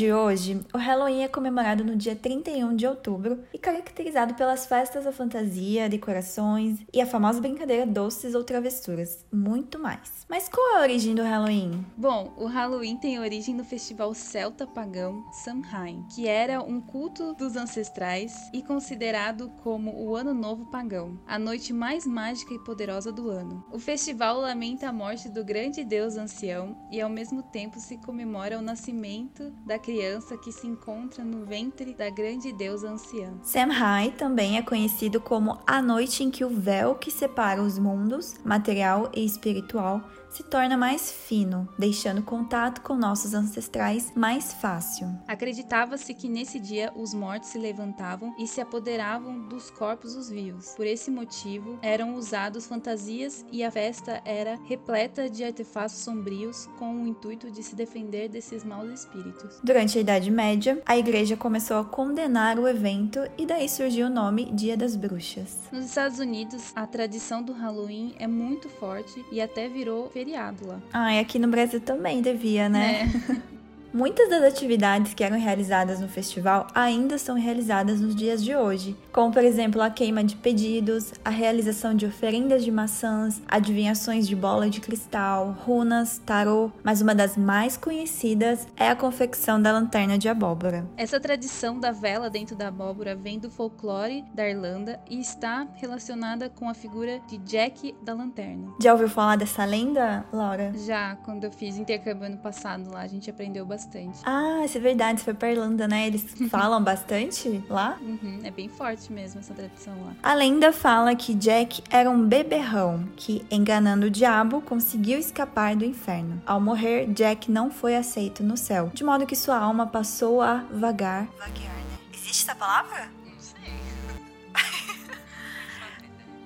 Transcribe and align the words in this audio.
De 0.00 0.14
hoje, 0.14 0.58
o 0.72 0.78
Halloween 0.78 1.24
é 1.24 1.28
comemorado 1.28 1.84
no 1.84 1.94
dia 1.94 2.16
31 2.16 2.74
de 2.74 2.86
outubro 2.86 3.44
e 3.52 3.58
caracterizado 3.58 4.32
pelas 4.32 4.64
festas 4.64 5.04
da 5.04 5.12
fantasia, 5.12 5.90
decorações 5.90 6.78
e 6.90 7.02
a 7.02 7.06
famosa 7.06 7.38
brincadeira 7.38 7.84
doces 7.84 8.34
ou 8.34 8.42
travessuras, 8.42 9.26
muito 9.30 9.78
mais. 9.78 10.24
Mas 10.26 10.48
qual 10.48 10.76
é 10.76 10.78
a 10.78 10.82
origem 10.82 11.14
do 11.14 11.22
Halloween? 11.22 11.84
Bom, 11.98 12.32
o 12.38 12.46
Halloween 12.46 12.96
tem 12.96 13.18
origem 13.18 13.54
no 13.54 13.62
festival 13.62 14.14
celta 14.14 14.66
pagão 14.66 15.22
Samhain, 15.32 16.06
que 16.14 16.26
era 16.26 16.62
um 16.62 16.80
culto 16.80 17.34
dos 17.34 17.54
ancestrais 17.54 18.32
e 18.54 18.62
considerado 18.62 19.50
como 19.62 19.94
o 20.02 20.16
Ano 20.16 20.32
Novo 20.32 20.70
Pagão, 20.70 21.20
a 21.26 21.38
noite 21.38 21.74
mais 21.74 22.06
mágica 22.06 22.54
e 22.54 22.58
poderosa 22.60 23.12
do 23.12 23.28
ano. 23.28 23.62
O 23.70 23.78
festival 23.78 24.40
lamenta 24.40 24.88
a 24.88 24.92
morte 24.94 25.28
do 25.28 25.44
grande 25.44 25.84
deus 25.84 26.16
ancião 26.16 26.74
e 26.90 27.02
ao 27.02 27.10
mesmo 27.10 27.42
tempo 27.42 27.78
se 27.78 27.98
comemora 27.98 28.58
o 28.58 28.62
nascimento 28.62 29.50
da 29.66 29.78
criança 29.90 30.36
que 30.36 30.52
se 30.52 30.68
encontra 30.68 31.24
no 31.24 31.44
ventre 31.44 31.92
da 31.92 32.08
grande 32.08 32.52
deusa 32.52 32.88
anciã. 32.88 33.34
Samhain 33.42 34.12
também 34.12 34.56
é 34.56 34.62
conhecido 34.62 35.20
como 35.20 35.58
a 35.66 35.82
noite 35.82 36.22
em 36.22 36.30
que 36.30 36.44
o 36.44 36.48
véu 36.48 36.94
que 36.94 37.10
separa 37.10 37.60
os 37.60 37.76
mundos, 37.76 38.36
material 38.44 39.10
e 39.12 39.24
espiritual, 39.24 40.00
se 40.30 40.42
torna 40.44 40.76
mais 40.76 41.10
fino, 41.10 41.68
deixando 41.78 42.22
contato 42.22 42.80
com 42.82 42.94
nossos 42.94 43.34
ancestrais 43.34 44.12
mais 44.14 44.52
fácil. 44.52 45.08
Acreditava-se 45.26 46.14
que 46.14 46.28
nesse 46.28 46.58
dia 46.58 46.92
os 46.94 47.12
mortos 47.12 47.50
se 47.50 47.58
levantavam 47.58 48.34
e 48.38 48.46
se 48.46 48.60
apoderavam 48.60 49.48
dos 49.48 49.70
corpos 49.70 50.14
dos 50.14 50.30
vivos. 50.30 50.74
Por 50.76 50.86
esse 50.86 51.10
motivo, 51.10 51.78
eram 51.82 52.14
usados 52.14 52.66
fantasias 52.66 53.44
e 53.50 53.64
a 53.64 53.70
festa 53.70 54.22
era 54.24 54.58
repleta 54.64 55.28
de 55.28 55.44
artefatos 55.44 55.96
sombrios 55.96 56.66
com 56.78 57.02
o 57.02 57.06
intuito 57.06 57.50
de 57.50 57.62
se 57.62 57.74
defender 57.74 58.28
desses 58.28 58.64
maus 58.64 58.90
espíritos. 58.90 59.60
Durante 59.62 59.98
a 59.98 60.00
Idade 60.00 60.30
Média, 60.30 60.80
a 60.86 60.96
igreja 60.96 61.36
começou 61.36 61.78
a 61.78 61.84
condenar 61.84 62.58
o 62.58 62.68
evento 62.68 63.20
e 63.36 63.46
daí 63.46 63.68
surgiu 63.68 64.06
o 64.06 64.10
nome 64.10 64.52
Dia 64.52 64.76
das 64.76 64.96
Bruxas. 64.96 65.58
Nos 65.72 65.86
Estados 65.86 66.18
Unidos, 66.18 66.72
a 66.74 66.86
tradição 66.86 67.42
do 67.42 67.52
Halloween 67.52 68.14
é 68.18 68.26
muito 68.26 68.68
forte 68.68 69.24
e 69.32 69.40
até 69.40 69.68
virou 69.68 70.10
feriado 70.20 70.66
lá. 70.66 70.78
Ah, 70.92 71.14
e 71.14 71.18
aqui 71.18 71.38
no 71.38 71.48
Brasil 71.48 71.80
também 71.80 72.20
devia, 72.20 72.68
né? 72.68 73.08
É. 73.28 73.50
Muitas 73.92 74.30
das 74.30 74.44
atividades 74.44 75.14
que 75.14 75.24
eram 75.24 75.36
realizadas 75.36 75.98
no 75.98 76.08
festival 76.08 76.68
ainda 76.72 77.18
são 77.18 77.34
realizadas 77.34 78.00
nos 78.00 78.14
dias 78.14 78.42
de 78.42 78.54
hoje, 78.54 78.96
como 79.12 79.32
por 79.32 79.42
exemplo 79.42 79.82
a 79.82 79.90
queima 79.90 80.22
de 80.22 80.36
pedidos, 80.36 81.12
a 81.24 81.30
realização 81.30 81.92
de 81.92 82.06
oferendas 82.06 82.64
de 82.64 82.70
maçãs, 82.70 83.42
adivinhações 83.48 84.28
de 84.28 84.36
bola 84.36 84.70
de 84.70 84.80
cristal, 84.80 85.56
runas, 85.66 86.18
tarô, 86.18 86.70
mas 86.84 87.02
uma 87.02 87.16
das 87.16 87.36
mais 87.36 87.76
conhecidas 87.76 88.64
é 88.76 88.88
a 88.88 88.94
confecção 88.94 89.60
da 89.60 89.72
lanterna 89.72 90.16
de 90.16 90.28
abóbora. 90.28 90.86
Essa 90.96 91.18
tradição 91.18 91.80
da 91.80 91.90
vela 91.90 92.30
dentro 92.30 92.54
da 92.54 92.68
abóbora 92.68 93.16
vem 93.16 93.40
do 93.40 93.50
folclore 93.50 94.24
da 94.32 94.48
Irlanda 94.48 95.00
e 95.10 95.18
está 95.18 95.66
relacionada 95.74 96.48
com 96.48 96.68
a 96.68 96.74
figura 96.74 97.20
de 97.26 97.38
Jack 97.38 97.92
da 98.02 98.14
Lanterna. 98.14 98.72
Já 98.80 98.92
ouviu 98.92 99.08
falar 99.08 99.34
dessa 99.34 99.64
lenda, 99.64 100.24
Laura? 100.32 100.72
Já, 100.76 101.16
quando 101.24 101.42
eu 101.42 101.50
fiz 101.50 101.76
intercâmbio 101.76 102.26
ano 102.26 102.38
passado 102.38 102.88
lá, 102.92 103.00
a 103.00 103.08
gente 103.08 103.28
aprendeu 103.28 103.66
bastante 103.66 103.79
bastante. 103.80 104.18
Ah, 104.24 104.62
isso 104.64 104.76
é 104.76 104.80
verdade, 104.80 105.20
você 105.20 105.24
foi 105.24 105.34
pra 105.34 105.50
Irlanda, 105.50 105.88
né? 105.88 106.06
Eles 106.06 106.24
falam 106.50 106.82
bastante 106.82 107.62
lá? 107.68 107.96
Uhum, 108.00 108.40
é 108.42 108.50
bem 108.50 108.68
forte 108.68 109.12
mesmo 109.12 109.40
essa 109.40 109.54
tradição 109.54 109.94
lá. 110.04 110.12
A 110.22 110.34
lenda 110.34 110.72
fala 110.72 111.14
que 111.14 111.34
Jack 111.34 111.82
era 111.90 112.10
um 112.10 112.26
beberrão 112.26 113.08
que, 113.16 113.44
enganando 113.50 114.06
o 114.06 114.10
diabo, 114.10 114.60
conseguiu 114.60 115.18
escapar 115.18 115.74
do 115.74 115.84
inferno. 115.84 116.42
Ao 116.46 116.60
morrer, 116.60 117.06
Jack 117.12 117.50
não 117.50 117.70
foi 117.70 117.96
aceito 117.96 118.42
no 118.42 118.56
céu, 118.56 118.90
de 118.92 119.02
modo 119.02 119.26
que 119.26 119.36
sua 119.36 119.56
alma 119.56 119.86
passou 119.86 120.42
a 120.42 120.64
vagar. 120.70 121.26
Vaguear, 121.38 121.74
né? 121.74 121.98
Existe 122.12 122.44
essa 122.44 122.54
palavra? 122.54 123.19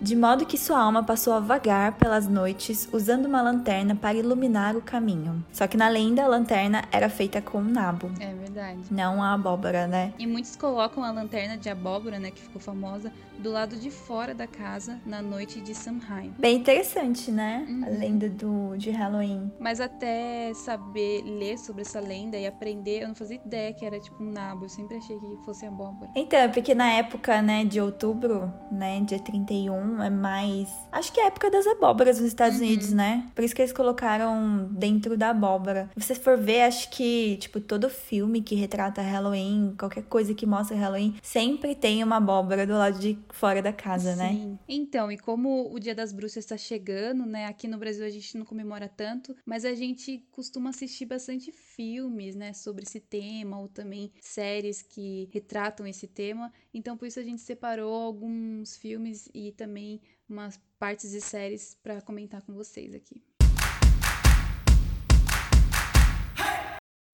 De 0.04 0.15
modo 0.15 0.44
que 0.44 0.59
sua 0.59 0.78
alma 0.78 1.03
passou 1.03 1.32
a 1.32 1.41
vagar 1.41 1.92
pelas 1.92 2.28
noites 2.28 2.87
usando 2.92 3.25
uma 3.25 3.41
lanterna 3.41 3.97
para 3.97 4.19
iluminar 4.19 4.76
o 4.76 4.82
caminho. 4.82 5.42
Só 5.50 5.66
que 5.66 5.78
na 5.78 5.88
lenda 5.88 6.22
a 6.22 6.26
lanterna 6.26 6.84
era 6.92 7.09
feita 7.09 7.41
com 7.41 7.59
um 7.59 7.65
nabo. 7.65 8.10
É 8.20 8.34
verdade. 8.34 8.81
Não 8.91 9.22
a 9.22 9.32
abóbora, 9.32 9.87
né? 9.87 10.12
E 10.19 10.26
muitos 10.26 10.56
colocam 10.56 11.03
a 11.03 11.10
lanterna 11.10 11.56
de 11.56 11.70
abóbora, 11.70 12.19
né, 12.19 12.31
que 12.31 12.43
ficou 12.43 12.60
famosa, 12.60 13.10
do 13.38 13.50
lado 13.50 13.76
de 13.76 13.91
fora 13.91 14.34
da 14.34 14.47
casa 14.47 15.00
na 15.04 15.20
noite 15.20 15.60
de 15.60 15.75
Samhain. 15.75 16.32
Bem 16.38 16.56
interessante, 16.56 17.31
né? 17.31 17.66
Uhum. 17.69 17.84
A 17.84 17.88
lenda 17.88 18.28
do, 18.28 18.76
de 18.76 18.91
Halloween. 18.91 19.50
Mas 19.59 19.81
até 19.81 20.53
saber 20.54 21.22
ler 21.22 21.59
sobre 21.59 21.82
essa 21.82 21.98
lenda 21.98 22.37
e 22.37 22.47
aprender, 22.47 23.03
eu 23.03 23.09
não 23.09 23.14
fazia 23.14 23.41
ideia 23.44 23.72
que 23.72 23.84
era 23.84 23.98
tipo 23.98 24.22
um 24.22 24.31
nabo. 24.31 24.66
Eu 24.66 24.69
sempre 24.69 24.98
achei 24.98 25.19
que 25.19 25.37
fosse 25.44 25.66
abóbora. 25.66 26.10
Então, 26.14 26.38
é 26.38 26.48
porque 26.48 26.75
na 26.75 26.93
época, 26.93 27.43
né, 27.43 27.64
de 27.64 27.81
outubro, 27.81 28.53
né, 28.70 29.00
dia 29.00 29.19
31, 29.19 29.94
é 30.03 30.10
mais. 30.10 30.69
Acho 30.93 31.12
que 31.12 31.21
é 31.21 31.25
a 31.25 31.27
época 31.27 31.50
das 31.50 31.66
abóboras 31.66 32.19
nos 32.19 32.28
Estados 32.28 32.59
Uhum. 32.59 32.66
Unidos, 32.66 32.93
né? 32.93 33.31
Por 33.34 33.44
isso 33.44 33.55
que 33.55 33.62
eles 33.62 33.72
colocaram 33.72 34.69
dentro 34.71 35.16
da 35.16 35.31
abóbora. 35.31 35.91
Se 35.97 36.03
você 36.09 36.15
for 36.15 36.37
ver, 36.38 36.62
acho 36.62 36.91
que, 36.91 37.37
tipo, 37.38 37.60
todo 37.60 37.88
filme 37.91 38.43
que 38.43 38.55
retrata 38.55 39.03
Halloween, 39.03 39.75
qualquer 39.78 40.05
coisa 40.05 40.34
que 40.34 40.47
mostra 40.47 40.77
Halloween, 40.77 41.15
sempre 41.22 41.75
tem 41.75 42.03
uma 42.03 42.16
abóbora 42.16 42.66
do 42.66 42.72
lado 42.75 42.99
de 42.99 43.19
fora 43.31 43.60
da 43.62 43.72
casa, 43.72 44.15
né? 44.16 44.31
Sim. 44.31 44.59
Então, 44.69 45.10
e 45.10 45.19
como 45.19 45.72
o 45.72 45.78
Dia 45.78 45.94
das 45.94 46.12
Bruxas 46.12 46.44
está 46.44 46.56
chegando, 46.56 47.26
né? 47.26 47.47
Aqui 47.47 47.66
no 47.69 47.78
Brasil 47.78 48.05
a 48.05 48.11
gente 48.11 48.37
não 48.38 48.44
comemora 48.44 48.88
tanto, 48.88 49.34
mas 49.44 49.65
a 49.65 49.75
gente 49.75 50.25
costuma 50.32 50.71
assistir 50.71 51.06
bastante 51.06 51.53
filmes, 51.53 52.37
né, 52.37 52.53
sobre 52.53 52.84
esse 52.84 53.00
tema 53.00 53.59
ou 53.59 53.69
também 53.69 54.11
séries 54.21 54.81
que 54.82 55.28
retratam 55.32 55.87
esse 55.87 56.06
tema. 56.06 56.53
Então, 56.72 56.97
por 56.97 57.06
isso 57.06 57.19
a 57.19 57.22
gente 57.22 57.43
separou 57.43 57.93
alguns 57.94 58.76
filmes 58.76 59.28
e 59.34 59.53
também 59.53 59.83
umas 60.28 60.60
partes 60.78 61.10
de 61.10 61.20
séries 61.20 61.76
para 61.82 62.00
comentar 62.00 62.42
com 62.42 62.52
vocês 62.52 62.94
aqui. 62.94 63.22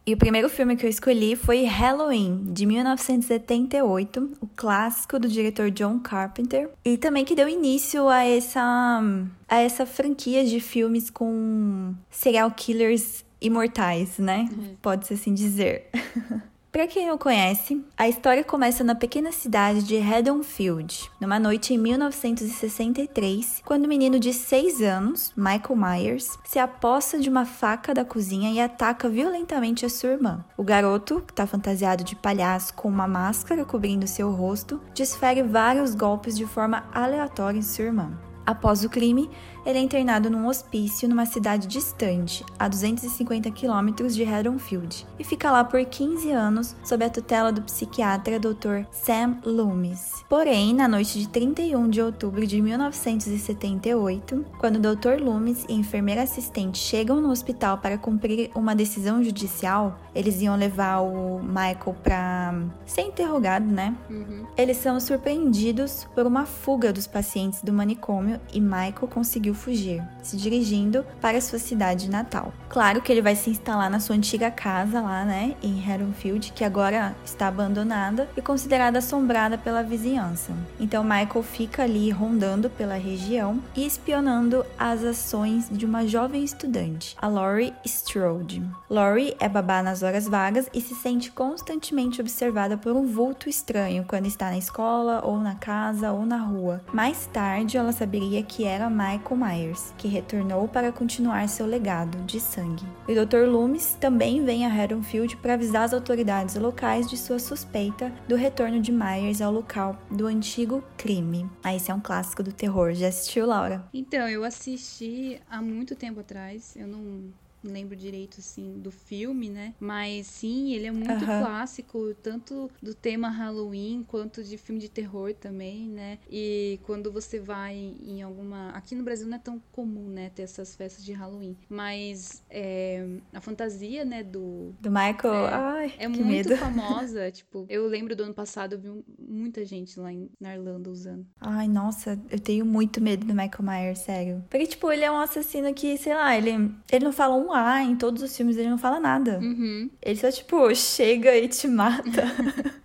E 0.06 0.14
o 0.14 0.16
primeiro 0.16 0.48
filme 0.48 0.76
que 0.76 0.84
eu 0.84 0.90
escolhi 0.90 1.36
foi 1.36 1.64
Halloween, 1.64 2.52
de 2.52 2.66
1978, 2.66 4.32
o 4.40 4.46
clássico 4.48 5.20
do 5.20 5.28
diretor 5.28 5.70
John 5.70 6.00
Carpenter, 6.00 6.68
e 6.84 6.96
também 6.96 7.24
que 7.24 7.34
deu 7.34 7.48
início 7.48 8.08
a 8.08 8.24
essa, 8.24 9.00
a 9.46 9.60
essa 9.60 9.86
franquia 9.86 10.44
de 10.44 10.58
filmes 10.58 11.10
com 11.10 11.94
serial 12.10 12.50
killers 12.50 13.24
imortais, 13.40 14.18
né? 14.18 14.48
Pode-se 14.82 15.14
assim 15.14 15.32
dizer. 15.32 15.88
Pra 16.72 16.86
quem 16.86 17.08
não 17.08 17.18
conhece, 17.18 17.84
a 17.98 18.08
história 18.08 18.44
começa 18.44 18.84
na 18.84 18.94
pequena 18.94 19.32
cidade 19.32 19.82
de 19.82 19.98
Haddonfield, 19.98 21.10
numa 21.20 21.36
noite 21.36 21.74
em 21.74 21.78
1963, 21.78 23.60
quando 23.64 23.86
o 23.86 23.88
menino 23.88 24.20
de 24.20 24.32
6 24.32 24.80
anos, 24.80 25.32
Michael 25.36 25.74
Myers, 25.74 26.38
se 26.44 26.60
aposta 26.60 27.18
de 27.18 27.28
uma 27.28 27.44
faca 27.44 27.92
da 27.92 28.04
cozinha 28.04 28.52
e 28.52 28.60
ataca 28.60 29.08
violentamente 29.08 29.84
a 29.84 29.88
sua 29.88 30.10
irmã. 30.10 30.44
O 30.56 30.62
garoto, 30.62 31.20
que 31.26 31.32
está 31.32 31.44
fantasiado 31.44 32.04
de 32.04 32.14
palhaço 32.14 32.72
com 32.74 32.88
uma 32.88 33.08
máscara 33.08 33.64
cobrindo 33.64 34.06
seu 34.06 34.30
rosto, 34.30 34.80
desfere 34.94 35.42
vários 35.42 35.96
golpes 35.96 36.36
de 36.36 36.46
forma 36.46 36.84
aleatória 36.94 37.58
em 37.58 37.62
sua 37.62 37.86
irmã. 37.86 38.16
Após 38.46 38.84
o 38.84 38.88
crime, 38.88 39.28
ele 39.64 39.78
é 39.78 39.82
internado 39.82 40.30
num 40.30 40.46
hospício 40.46 41.08
numa 41.08 41.26
cidade 41.26 41.66
distante, 41.66 42.44
a 42.58 42.68
250 42.68 43.50
quilômetros 43.50 44.14
de 44.14 44.24
Haddonfield, 44.24 45.06
e 45.18 45.24
fica 45.24 45.50
lá 45.50 45.64
por 45.64 45.84
15 45.84 46.30
anos 46.30 46.76
sob 46.82 47.04
a 47.04 47.10
tutela 47.10 47.52
do 47.52 47.62
psiquiatra 47.62 48.38
Dr. 48.38 48.84
Sam 48.90 49.38
Loomis. 49.44 50.24
Porém, 50.28 50.74
na 50.74 50.88
noite 50.88 51.18
de 51.18 51.28
31 51.28 51.88
de 51.88 52.00
outubro 52.00 52.46
de 52.46 52.60
1978, 52.60 54.44
quando 54.58 54.76
o 54.76 54.94
Dr. 54.94 55.22
Loomis 55.22 55.64
e 55.68 55.72
a 55.72 55.76
enfermeira 55.76 56.22
assistente 56.22 56.78
chegam 56.78 57.20
no 57.20 57.30
hospital 57.30 57.78
para 57.78 57.98
cumprir 57.98 58.50
uma 58.54 58.74
decisão 58.74 59.22
judicial, 59.22 59.98
eles 60.14 60.40
iam 60.40 60.56
levar 60.56 61.00
o 61.00 61.40
Michael 61.42 61.96
para 62.02 62.54
ser 62.86 63.02
interrogado, 63.02 63.66
né? 63.66 63.96
Uhum. 64.08 64.46
Eles 64.56 64.76
são 64.76 64.98
surpreendidos 65.00 66.06
por 66.14 66.26
uma 66.26 66.46
fuga 66.46 66.92
dos 66.92 67.06
pacientes 67.06 67.62
do 67.62 67.72
manicômio 67.72 68.40
e 68.52 68.60
Michael 68.60 69.08
conseguiu 69.10 69.49
fugir, 69.54 70.02
se 70.22 70.36
dirigindo 70.36 71.04
para 71.20 71.40
sua 71.40 71.58
cidade 71.58 72.08
natal. 72.08 72.52
Claro 72.68 73.02
que 73.02 73.10
ele 73.10 73.22
vai 73.22 73.34
se 73.34 73.50
instalar 73.50 73.90
na 73.90 74.00
sua 74.00 74.16
antiga 74.16 74.50
casa 74.50 75.00
lá, 75.00 75.24
né, 75.24 75.56
em 75.62 75.84
Haddonfield, 75.84 76.52
que 76.52 76.64
agora 76.64 77.14
está 77.24 77.48
abandonada 77.48 78.28
e 78.36 78.42
considerada 78.42 78.98
assombrada 78.98 79.58
pela 79.58 79.82
vizinhança. 79.82 80.52
Então 80.78 81.02
Michael 81.02 81.42
fica 81.42 81.82
ali 81.82 82.10
rondando 82.10 82.70
pela 82.70 82.94
região 82.94 83.60
e 83.74 83.84
espionando 83.84 84.64
as 84.78 85.02
ações 85.02 85.68
de 85.70 85.84
uma 85.84 86.06
jovem 86.06 86.44
estudante, 86.44 87.16
a 87.20 87.26
Laurie 87.26 87.74
Strode. 87.84 88.62
Laurie 88.88 89.36
é 89.40 89.48
babá 89.48 89.82
nas 89.82 90.02
horas 90.02 90.28
vagas 90.28 90.68
e 90.72 90.80
se 90.80 90.94
sente 90.94 91.30
constantemente 91.32 92.20
observada 92.20 92.76
por 92.76 92.92
um 92.92 93.06
vulto 93.06 93.48
estranho 93.48 94.04
quando 94.06 94.26
está 94.26 94.46
na 94.46 94.58
escola 94.58 95.22
ou 95.24 95.38
na 95.38 95.54
casa 95.54 96.12
ou 96.12 96.24
na 96.24 96.38
rua. 96.38 96.80
Mais 96.92 97.26
tarde, 97.26 97.76
ela 97.76 97.92
saberia 97.92 98.42
que 98.42 98.64
era 98.64 98.90
Michael 98.90 99.36
Myers, 99.40 99.94
que 99.96 100.06
retornou 100.06 100.68
para 100.68 100.92
continuar 100.92 101.48
seu 101.48 101.64
legado 101.64 102.18
de 102.24 102.38
sangue. 102.38 102.84
O 103.08 103.14
Dr. 103.14 103.48
Loomis 103.48 103.96
também 103.98 104.44
vem 104.44 104.66
a 104.66 104.68
Haddonfield 104.68 105.38
para 105.38 105.54
avisar 105.54 105.84
as 105.84 105.94
autoridades 105.94 106.56
locais 106.56 107.08
de 107.08 107.16
sua 107.16 107.38
suspeita 107.38 108.12
do 108.28 108.36
retorno 108.36 108.80
de 108.80 108.92
Myers 108.92 109.40
ao 109.40 109.50
local 109.50 109.96
do 110.10 110.26
antigo 110.26 110.84
crime. 110.98 111.48
Ah, 111.62 111.74
esse 111.74 111.90
é 111.90 111.94
um 111.94 112.00
clássico 112.00 112.42
do 112.42 112.52
terror. 112.52 112.92
Já 112.92 113.08
assistiu, 113.08 113.46
Laura? 113.46 113.82
Então, 113.94 114.28
eu 114.28 114.44
assisti 114.44 115.40
há 115.48 115.62
muito 115.62 115.96
tempo 115.96 116.20
atrás. 116.20 116.76
Eu 116.76 116.86
não 116.86 117.32
não 117.62 117.72
lembro 117.72 117.96
direito 117.96 118.40
assim 118.40 118.78
do 118.78 118.90
filme, 118.90 119.48
né? 119.48 119.74
Mas 119.78 120.26
sim, 120.26 120.72
ele 120.72 120.86
é 120.86 120.90
muito 120.90 121.10
uhum. 121.10 121.20
clássico, 121.20 122.14
tanto 122.22 122.70
do 122.82 122.94
tema 122.94 123.28
Halloween 123.28 124.04
quanto 124.06 124.42
de 124.42 124.56
filme 124.56 124.80
de 124.80 124.88
terror 124.88 125.34
também, 125.34 125.88
né? 125.88 126.18
E 126.30 126.78
quando 126.84 127.12
você 127.12 127.38
vai 127.38 127.94
em 128.02 128.22
alguma. 128.22 128.70
Aqui 128.70 128.94
no 128.94 129.02
Brasil 129.02 129.26
não 129.26 129.36
é 129.36 129.40
tão 129.40 129.60
comum, 129.72 130.08
né? 130.08 130.30
Ter 130.30 130.42
essas 130.42 130.74
festas 130.74 131.04
de 131.04 131.12
Halloween. 131.12 131.56
Mas 131.68 132.42
é... 132.48 133.06
a 133.32 133.40
fantasia, 133.40 134.04
né? 134.04 134.22
Do. 134.22 134.74
Do 134.80 134.90
Michael. 134.90 135.46
É, 135.46 135.54
Ai, 135.54 135.94
é 135.98 136.08
muito 136.08 136.24
medo. 136.26 136.56
famosa. 136.56 137.30
tipo, 137.32 137.66
eu 137.68 137.86
lembro 137.86 138.16
do 138.16 138.22
ano 138.22 138.34
passado, 138.34 138.74
eu 138.74 138.78
vi 138.78 139.04
muita 139.18 139.64
gente 139.64 139.98
lá 139.98 140.12
em, 140.12 140.30
na 140.40 140.54
Irlanda 140.54 140.90
usando. 140.90 141.26
Ai, 141.40 141.68
nossa, 141.68 142.18
eu 142.30 142.38
tenho 142.38 142.64
muito 142.64 143.00
medo 143.00 143.26
do 143.26 143.34
Michael 143.34 143.62
Myers, 143.62 143.98
sério. 144.00 144.44
Porque, 144.48 144.66
tipo, 144.66 144.90
ele 144.90 145.04
é 145.04 145.10
um 145.10 145.18
assassino 145.18 145.72
que, 145.74 145.96
sei 145.96 146.14
lá, 146.14 146.36
ele, 146.36 146.50
ele 146.90 147.04
não 147.04 147.12
fala 147.12 147.34
um 147.34 147.49
A 147.52 147.82
em 147.82 147.96
todos 147.96 148.22
os 148.22 148.36
filmes, 148.36 148.56
ele 148.56 148.70
não 148.70 148.78
fala 148.78 149.00
nada. 149.00 149.38
Uhum. 149.40 149.90
Ele 150.02 150.18
só, 150.18 150.30
tipo, 150.30 150.74
chega 150.74 151.36
e 151.36 151.48
te 151.48 151.68
mata. 151.68 152.22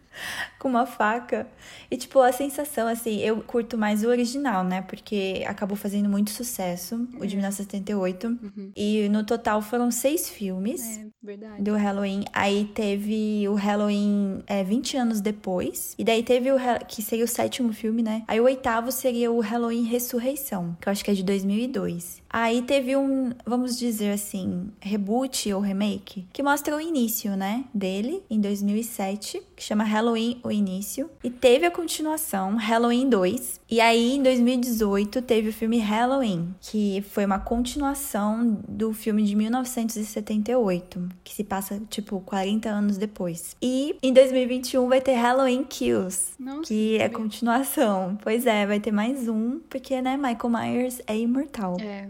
com 0.66 0.70
uma 0.70 0.88
faca. 0.88 1.48
E, 1.92 1.96
tipo, 1.96 2.20
a 2.20 2.32
sensação, 2.32 2.88
assim, 2.88 3.20
eu 3.20 3.42
curto 3.42 3.78
mais 3.78 4.04
o 4.04 4.08
original, 4.08 4.64
né? 4.64 4.82
Porque 4.82 5.44
acabou 5.48 5.78
fazendo 5.78 6.10
muito 6.10 6.32
sucesso, 6.32 7.08
é. 7.14 7.24
o 7.24 7.28
de 7.28 7.36
1978. 7.36 8.28
Uhum. 8.28 8.72
E 8.76 9.08
no 9.10 9.24
total 9.24 9.62
foram 9.62 9.92
seis 9.92 10.28
filmes. 10.28 10.98
É, 10.98 11.06
verdade. 11.22 11.62
Do 11.62 11.76
Halloween. 11.76 12.26
Aí 12.34 12.66
teve 12.74 13.48
o 13.48 13.54
Halloween 13.54 14.44
é, 14.48 14.64
20 14.64 14.98
anos 14.98 15.22
depois. 15.22 15.94
E 16.00 16.04
daí 16.04 16.24
teve 16.24 16.52
o 16.52 16.58
que 16.88 17.04
seria 17.04 17.26
o 17.26 17.28
sétimo 17.28 17.72
filme, 17.72 18.02
né? 18.02 18.24
Aí 18.28 18.40
o 18.40 18.46
oitavo 18.46 18.92
seria 18.92 19.32
o 19.32 19.40
Halloween 19.40 19.84
Ressurreição, 19.84 20.76
que 20.82 20.90
eu 20.90 20.92
acho 20.92 21.06
que 21.06 21.12
é 21.12 21.14
de 21.14 21.24
2002. 21.24 22.24
Aí 22.38 22.62
teve 22.64 22.98
um, 22.98 23.32
vamos 23.46 23.80
dizer 23.80 24.12
assim, 24.12 24.70
reboot 24.82 25.54
ou 25.54 25.62
remake, 25.62 26.28
que 26.34 26.44
mostra 26.44 26.76
o 26.76 26.82
início, 26.82 27.34
né, 27.38 27.64
dele, 27.74 28.22
em 28.30 28.42
2007, 28.42 29.42
que 29.56 29.64
chama 29.64 29.86
Halloween 29.86 30.42
o 30.44 30.52
início. 30.52 31.10
E 31.24 31.30
teve 31.30 31.66
a 31.66 31.72
continuação, 31.72 32.58
Halloween 32.58 33.08
2. 33.08 33.62
E 33.72 33.80
aí, 33.80 34.18
em 34.18 34.22
2018, 34.22 35.22
teve 35.22 35.48
o 35.48 35.54
filme 35.54 35.78
Halloween, 35.78 36.54
que 36.60 37.02
foi 37.10 37.24
uma 37.24 37.40
continuação 37.40 38.60
do 38.68 38.92
filme 38.92 39.24
de 39.24 39.34
1978, 39.34 41.08
que 41.24 41.34
se 41.34 41.44
passa, 41.46 41.82
tipo, 41.90 42.20
40 42.20 42.68
anos 42.70 42.98
depois. 42.98 43.56
E 43.62 43.96
em 44.04 44.12
2021 44.12 44.90
vai 44.90 45.00
ter 45.00 45.14
Halloween 45.14 45.64
Kills, 45.64 46.34
que 46.66 46.98
é 46.98 47.08
continuação. 47.08 48.18
Pois 48.22 48.46
é, 48.46 48.68
vai 48.68 48.82
ter 48.82 48.92
mais 48.92 49.30
um, 49.30 49.62
porque, 49.70 50.02
né, 50.02 50.18
Michael 50.18 50.50
Myers 50.50 51.02
é 51.08 51.18
imortal. 51.18 51.78
É. 51.80 52.10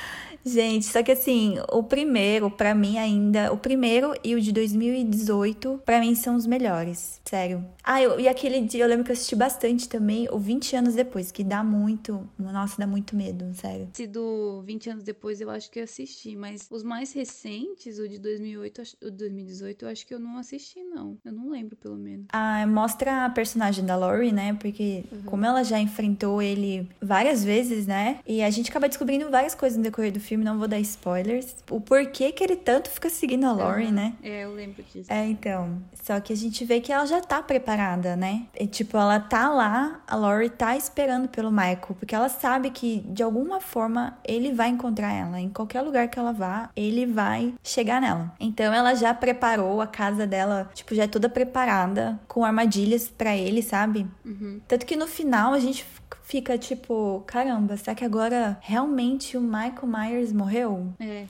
Gente, 0.45 0.85
só 0.85 1.03
que 1.03 1.11
assim, 1.11 1.57
o 1.71 1.83
primeiro, 1.83 2.49
para 2.49 2.73
mim 2.73 2.97
ainda, 2.97 3.51
o 3.51 3.57
primeiro 3.57 4.13
e 4.23 4.35
o 4.35 4.41
de 4.41 4.51
2018, 4.51 5.81
para 5.85 5.99
mim 5.99 6.15
são 6.15 6.35
os 6.35 6.45
melhores, 6.45 7.21
sério. 7.25 7.65
Ah, 7.83 8.01
eu, 8.01 8.19
e 8.19 8.27
aquele 8.27 8.61
dia 8.61 8.83
eu 8.83 8.87
lembro 8.87 9.03
que 9.03 9.11
eu 9.11 9.13
assisti 9.13 9.35
bastante 9.35 9.87
também, 9.87 10.27
o 10.31 10.37
20 10.37 10.75
anos 10.75 10.95
depois, 10.95 11.31
que 11.31 11.43
dá 11.43 11.63
muito, 11.63 12.27
nossa, 12.37 12.77
dá 12.77 12.87
muito 12.87 13.15
medo, 13.15 13.53
sério. 13.53 13.89
Esse 13.93 14.07
do 14.07 14.61
20 14.63 14.89
anos 14.89 15.03
depois 15.03 15.41
eu 15.41 15.49
acho 15.49 15.69
que 15.69 15.79
eu 15.79 15.83
assisti, 15.83 16.35
mas 16.35 16.67
os 16.69 16.83
mais 16.83 17.13
recentes, 17.13 17.99
o 17.99 18.07
de 18.07 18.19
2008, 18.19 18.81
o 19.03 19.11
2018, 19.11 19.85
eu 19.85 19.89
acho 19.89 20.05
que 20.05 20.13
eu 20.13 20.19
não 20.19 20.37
assisti 20.37 20.83
não. 20.83 21.17
Eu 21.23 21.31
não 21.31 21.49
lembro 21.49 21.75
pelo 21.75 21.97
menos. 21.97 22.25
Ah, 22.31 22.65
mostra 22.67 23.25
a 23.25 23.29
personagem 23.29 23.85
da 23.85 23.95
Laurie, 23.95 24.31
né? 24.31 24.53
Porque 24.53 25.03
uhum. 25.11 25.21
como 25.23 25.45
ela 25.45 25.63
já 25.63 25.79
enfrentou 25.79 26.41
ele 26.41 26.87
várias 27.01 27.43
vezes, 27.43 27.87
né? 27.87 28.19
E 28.25 28.41
a 28.41 28.49
gente 28.49 28.69
acaba 28.69 28.87
descobrindo 28.87 29.29
várias 29.29 29.55
coisas 29.55 29.77
no 29.77 29.83
decorrer 29.83 30.11
do 30.11 30.19
filme, 30.19 30.30
não 30.37 30.57
vou 30.57 30.67
dar 30.67 30.79
spoilers. 30.79 31.55
O 31.69 31.79
porquê 31.79 32.31
que 32.31 32.43
ele 32.43 32.55
tanto 32.55 32.89
fica 32.89 33.09
seguindo 33.09 33.45
a 33.45 33.51
Laurie, 33.51 33.87
uhum. 33.87 33.91
né? 33.91 34.13
É, 34.23 34.43
eu 34.43 34.53
lembro 34.53 34.83
disso. 34.83 35.11
É, 35.11 35.25
então. 35.27 35.81
Só 36.03 36.19
que 36.19 36.33
a 36.33 36.35
gente 36.35 36.65
vê 36.65 36.79
que 36.79 36.91
ela 36.91 37.05
já 37.05 37.21
tá 37.21 37.41
preparada, 37.41 38.15
né? 38.15 38.43
E, 38.59 38.65
tipo, 38.67 38.97
ela 38.97 39.19
tá 39.19 39.49
lá, 39.49 40.01
a 40.07 40.15
Laurie 40.15 40.49
tá 40.49 40.75
esperando 40.75 41.27
pelo 41.27 41.51
Michael, 41.51 41.95
porque 41.99 42.15
ela 42.15 42.29
sabe 42.29 42.71
que 42.71 43.01
de 43.07 43.23
alguma 43.23 43.59
forma 43.59 44.17
ele 44.23 44.51
vai 44.51 44.69
encontrar 44.69 45.13
ela. 45.13 45.39
Em 45.39 45.49
qualquer 45.49 45.81
lugar 45.81 46.07
que 46.07 46.17
ela 46.17 46.31
vá, 46.31 46.69
ele 46.75 47.05
vai 47.05 47.53
chegar 47.63 48.01
nela. 48.01 48.33
Então 48.39 48.73
ela 48.73 48.95
já 48.95 49.13
preparou 49.13 49.81
a 49.81 49.87
casa 49.87 50.25
dela, 50.25 50.69
tipo, 50.73 50.95
já 50.95 51.03
é 51.03 51.07
toda 51.07 51.29
preparada, 51.29 52.19
com 52.27 52.43
armadilhas 52.43 53.09
para 53.09 53.35
ele, 53.35 53.61
sabe? 53.61 54.07
Uhum. 54.25 54.59
Tanto 54.67 54.85
que 54.85 54.95
no 54.95 55.07
final 55.07 55.53
a 55.53 55.59
gente 55.59 55.85
fica 56.31 56.57
tipo, 56.57 57.21
caramba, 57.27 57.75
será 57.75 57.93
que 57.93 58.05
agora 58.05 58.57
realmente 58.61 59.35
o 59.35 59.41
Michael 59.41 59.85
Myers 59.85 60.31
morreu? 60.31 60.87
É. 60.97 61.25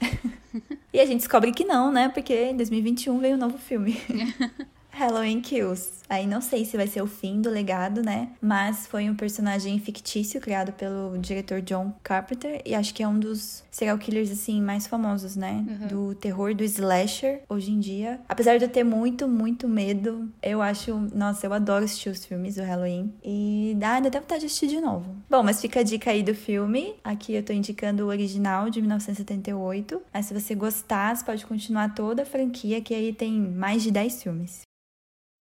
e 0.93 0.99
a 0.99 1.05
gente 1.07 1.21
descobre 1.21 1.51
que 1.51 1.65
não, 1.65 1.91
né? 1.91 2.07
Porque 2.07 2.35
em 2.35 2.55
2021 2.55 3.17
veio 3.17 3.35
um 3.35 3.39
novo 3.39 3.57
filme. 3.57 3.99
Halloween 4.91 5.41
Kills. 5.41 6.01
Aí 6.09 6.27
não 6.27 6.41
sei 6.41 6.65
se 6.65 6.75
vai 6.75 6.87
ser 6.87 7.01
o 7.01 7.07
fim 7.07 7.41
do 7.41 7.49
legado, 7.49 8.01
né? 8.01 8.29
Mas 8.41 8.85
foi 8.85 9.09
um 9.09 9.15
personagem 9.15 9.79
fictício 9.79 10.41
criado 10.41 10.73
pelo 10.73 11.17
diretor 11.17 11.61
John 11.61 11.93
Carpenter 12.03 12.61
e 12.65 12.75
acho 12.75 12.93
que 12.93 13.01
é 13.01 13.07
um 13.07 13.17
dos 13.17 13.63
serial 13.71 13.97
killers 13.97 14.29
assim 14.29 14.61
mais 14.61 14.85
famosos, 14.87 15.37
né? 15.37 15.65
Uhum. 15.67 15.87
Do 15.87 16.15
terror 16.15 16.53
do 16.53 16.63
slasher 16.63 17.41
hoje 17.47 17.71
em 17.71 17.79
dia. 17.79 18.19
Apesar 18.27 18.57
de 18.57 18.65
eu 18.65 18.69
ter 18.69 18.83
muito, 18.83 19.27
muito 19.27 19.69
medo, 19.69 20.29
eu 20.43 20.61
acho, 20.61 20.93
nossa, 21.13 21.47
eu 21.47 21.53
adoro 21.53 21.85
assistir 21.85 22.09
os 22.09 22.25
filmes 22.25 22.55
do 22.55 22.63
Halloween 22.63 23.13
e 23.23 23.73
dá 23.79 23.97
até 23.97 24.19
vontade 24.19 24.41
de 24.41 24.47
assistir 24.47 24.67
de 24.67 24.81
novo. 24.81 25.15
Bom, 25.29 25.41
mas 25.41 25.61
fica 25.61 25.79
a 25.79 25.83
dica 25.83 26.11
aí 26.11 26.21
do 26.21 26.35
filme. 26.35 26.95
Aqui 27.03 27.33
eu 27.33 27.43
tô 27.43 27.53
indicando 27.53 28.03
o 28.03 28.07
original 28.07 28.69
de 28.69 28.81
1978. 28.81 30.01
Mas 30.13 30.25
se 30.25 30.33
você 30.33 30.53
gostar, 30.53 31.15
você 31.15 31.23
pode 31.23 31.45
continuar 31.45 31.95
toda 31.95 32.23
a 32.23 32.25
franquia 32.25 32.81
que 32.81 32.93
aí 32.93 33.13
tem 33.13 33.39
mais 33.39 33.81
de 33.81 33.91
10 33.91 34.23
filmes. 34.23 34.70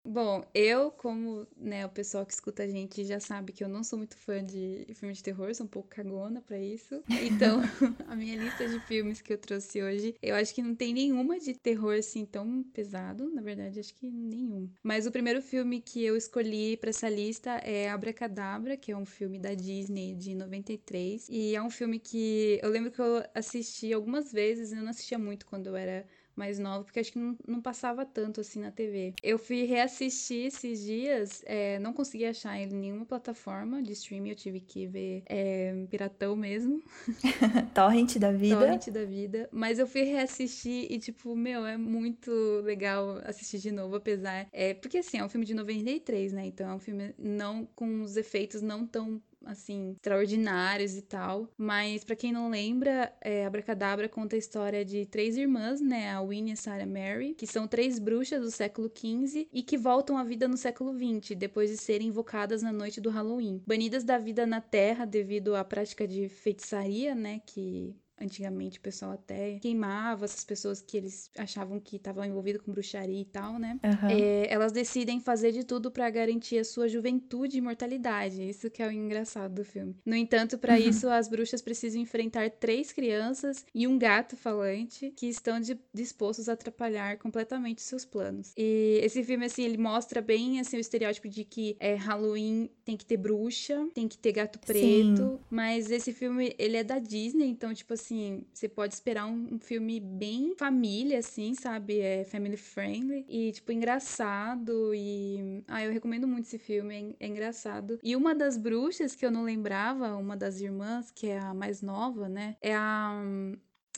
Bom, 0.04 0.42
eu, 0.54 0.90
como 0.90 1.46
né, 1.56 1.84
o 1.84 1.90
pessoal 1.90 2.24
que 2.24 2.32
escuta 2.32 2.62
a 2.62 2.66
gente 2.66 3.04
já 3.04 3.20
sabe 3.20 3.52
que 3.52 3.62
eu 3.62 3.68
não 3.68 3.84
sou 3.84 3.98
muito 3.98 4.16
fã 4.16 4.42
de 4.42 4.86
filmes 4.94 5.18
de 5.18 5.24
terror, 5.24 5.54
sou 5.54 5.66
um 5.66 5.68
pouco 5.68 5.88
cagona 5.88 6.40
para 6.40 6.58
isso. 6.58 7.02
Então, 7.08 7.60
a 8.08 8.16
minha 8.16 8.36
lista 8.36 8.66
de 8.66 8.80
filmes 8.80 9.20
que 9.20 9.32
eu 9.32 9.38
trouxe 9.38 9.82
hoje, 9.82 10.14
eu 10.22 10.34
acho 10.34 10.54
que 10.54 10.62
não 10.62 10.74
tem 10.74 10.94
nenhuma 10.94 11.38
de 11.38 11.52
terror 11.54 11.94
assim 11.98 12.24
tão 12.24 12.62
pesado, 12.62 13.30
na 13.30 13.42
verdade, 13.42 13.78
acho 13.78 13.94
que 13.94 14.10
nenhum. 14.10 14.70
Mas 14.82 15.06
o 15.06 15.12
primeiro 15.12 15.42
filme 15.42 15.80
que 15.82 16.02
eu 16.02 16.16
escolhi 16.16 16.78
para 16.78 16.90
essa 16.90 17.08
lista 17.08 17.50
é 17.58 17.90
Abracadabra, 17.90 18.76
que 18.78 18.92
é 18.92 18.96
um 18.96 19.06
filme 19.06 19.38
da 19.38 19.52
Disney 19.52 20.14
de 20.14 20.34
93, 20.34 21.28
e 21.28 21.54
é 21.54 21.62
um 21.62 21.70
filme 21.70 21.98
que 21.98 22.58
eu 22.62 22.70
lembro 22.70 22.90
que 22.90 23.00
eu 23.00 23.22
assisti 23.34 23.92
algumas 23.92 24.32
vezes, 24.32 24.72
eu 24.72 24.82
não 24.82 24.90
assistia 24.90 25.18
muito 25.18 25.44
quando 25.44 25.66
eu 25.66 25.76
era 25.76 26.06
mais 26.36 26.58
nova, 26.58 26.84
porque 26.84 27.00
acho 27.00 27.12
que 27.12 27.18
não, 27.18 27.36
não 27.46 27.60
passava 27.60 28.04
tanto 28.04 28.40
assim 28.40 28.60
na 28.60 28.70
TV. 28.70 29.14
Eu 29.22 29.38
fui 29.38 29.64
reassistir 29.64 30.46
esses 30.46 30.82
dias, 30.82 31.42
é, 31.46 31.78
não 31.78 31.92
consegui 31.92 32.24
achar 32.24 32.58
ele 32.58 32.74
em 32.74 32.78
nenhuma 32.78 33.04
plataforma 33.04 33.82
de 33.82 33.92
streaming, 33.92 34.30
eu 34.30 34.36
tive 34.36 34.60
que 34.60 34.86
ver 34.86 35.22
é, 35.26 35.86
Piratão 35.90 36.36
mesmo. 36.36 36.82
Torrent 37.74 38.16
da 38.18 38.32
vida. 38.32 38.58
Torrent 38.58 38.88
da 38.88 39.04
vida. 39.04 39.48
Mas 39.52 39.78
eu 39.78 39.86
fui 39.86 40.02
reassistir 40.02 40.86
e, 40.90 40.98
tipo, 40.98 41.34
meu, 41.34 41.66
é 41.66 41.76
muito 41.76 42.30
legal 42.62 43.20
assistir 43.24 43.58
de 43.58 43.70
novo, 43.70 43.96
apesar. 43.96 44.46
É, 44.52 44.74
porque 44.74 44.98
assim, 44.98 45.18
é 45.18 45.24
um 45.24 45.28
filme 45.28 45.46
de 45.46 45.54
93, 45.54 46.32
né? 46.32 46.46
Então 46.46 46.70
é 46.70 46.74
um 46.74 46.78
filme 46.78 47.14
não 47.18 47.66
com 47.74 48.02
os 48.02 48.16
efeitos 48.16 48.62
não 48.62 48.86
tão 48.86 49.20
assim, 49.44 49.92
extraordinários 49.92 50.96
e 50.96 51.02
tal. 51.02 51.48
Mas 51.56 52.04
para 52.04 52.16
quem 52.16 52.32
não 52.32 52.50
lembra, 52.50 53.12
é, 53.20 53.46
Abracadabra 53.46 54.08
conta 54.08 54.36
a 54.36 54.38
história 54.38 54.84
de 54.84 55.06
três 55.06 55.36
irmãs, 55.36 55.80
né? 55.80 56.10
A 56.10 56.20
Winnie, 56.22 56.52
a 56.52 56.56
Sarah 56.56 56.86
Mary, 56.86 57.34
que 57.34 57.46
são 57.46 57.66
três 57.66 57.98
bruxas 57.98 58.40
do 58.40 58.50
século 58.50 58.90
XV 58.94 59.48
e 59.52 59.62
que 59.62 59.76
voltam 59.76 60.16
à 60.16 60.24
vida 60.24 60.46
no 60.48 60.56
século 60.56 60.92
XX, 60.92 61.36
depois 61.36 61.70
de 61.70 61.76
serem 61.76 62.08
invocadas 62.08 62.62
na 62.62 62.72
noite 62.72 63.00
do 63.00 63.10
Halloween. 63.10 63.62
Banidas 63.66 64.04
da 64.04 64.18
vida 64.18 64.46
na 64.46 64.60
Terra 64.60 65.04
devido 65.04 65.54
à 65.54 65.64
prática 65.64 66.06
de 66.06 66.28
feitiçaria, 66.28 67.14
né? 67.14 67.40
Que 67.46 67.94
Antigamente 68.20 68.78
o 68.78 68.82
pessoal 68.82 69.12
até 69.12 69.58
queimava 69.60 70.26
essas 70.26 70.44
pessoas 70.44 70.82
que 70.82 70.96
eles 70.96 71.30
achavam 71.38 71.80
que 71.80 71.96
estavam 71.96 72.24
envolvidas 72.24 72.60
com 72.60 72.70
bruxaria 72.70 73.20
e 73.20 73.24
tal, 73.24 73.58
né? 73.58 73.78
Uhum. 73.82 74.08
É, 74.10 74.52
elas 74.52 74.72
decidem 74.72 75.20
fazer 75.20 75.52
de 75.52 75.64
tudo 75.64 75.90
para 75.90 76.08
garantir 76.10 76.58
a 76.58 76.64
sua 76.64 76.86
juventude 76.86 77.56
e 77.56 77.58
imortalidade. 77.58 78.48
Isso 78.48 78.70
que 78.70 78.82
é 78.82 78.86
o 78.86 78.92
engraçado 78.92 79.54
do 79.54 79.64
filme. 79.64 79.96
No 80.04 80.14
entanto, 80.14 80.58
para 80.58 80.74
uhum. 80.74 80.80
isso, 80.80 81.08
as 81.08 81.28
bruxas 81.28 81.62
precisam 81.62 82.00
enfrentar 82.00 82.50
três 82.50 82.92
crianças 82.92 83.64
e 83.74 83.86
um 83.86 83.98
gato 83.98 84.36
falante 84.36 85.12
que 85.16 85.26
estão 85.26 85.58
de, 85.58 85.78
dispostos 85.94 86.48
a 86.48 86.52
atrapalhar 86.52 87.16
completamente 87.16 87.80
seus 87.80 88.04
planos. 88.04 88.52
E 88.56 89.00
esse 89.02 89.24
filme, 89.24 89.46
assim, 89.46 89.62
ele 89.62 89.78
mostra 89.78 90.20
bem 90.20 90.60
assim, 90.60 90.76
o 90.76 90.80
estereótipo 90.80 91.28
de 91.28 91.44
que 91.44 91.76
é, 91.80 91.94
Halloween 91.94 92.68
tem 92.84 92.96
que 92.96 93.06
ter 93.06 93.16
bruxa, 93.16 93.88
tem 93.94 94.06
que 94.06 94.18
ter 94.18 94.32
gato 94.32 94.58
preto. 94.58 95.16
Sim. 95.16 95.38
Mas 95.48 95.90
esse 95.90 96.12
filme, 96.12 96.54
ele 96.58 96.76
é 96.76 96.84
da 96.84 96.98
Disney, 96.98 97.46
então, 97.46 97.72
tipo 97.72 97.94
assim 97.94 98.09
assim, 98.10 98.44
você 98.52 98.68
pode 98.68 98.94
esperar 98.94 99.26
um, 99.26 99.54
um, 99.54 99.58
filme 99.58 100.00
bem 100.00 100.54
família, 100.56 101.18
assim, 101.18 101.54
sabe? 101.54 102.00
É 102.00 102.24
family 102.24 102.56
friendly 102.56 103.24
e, 103.28 103.52
tipo, 103.52 103.70
engraçado. 103.70 104.92
E. 104.94 105.62
Ah, 105.68 105.84
eu 105.84 105.92
recomendo 105.92 106.26
muito 106.26 106.46
esse 106.46 106.58
filme, 106.58 107.14
é, 107.20 107.24
é 107.24 107.28
engraçado. 107.28 107.98
E 108.02 108.16
uma 108.16 108.34
das 108.34 108.56
bruxas 108.56 109.14
que 109.14 109.24
eu 109.24 109.30
não 109.30 109.44
lembrava, 109.44 110.16
uma 110.16 110.36
das 110.36 110.60
irmãs, 110.60 111.10
que 111.10 111.28
é 111.28 111.38
a 111.38 111.54
mais 111.54 111.80
nova, 111.80 112.28
né? 112.28 112.56
É 112.60 112.74
a. 112.74 113.22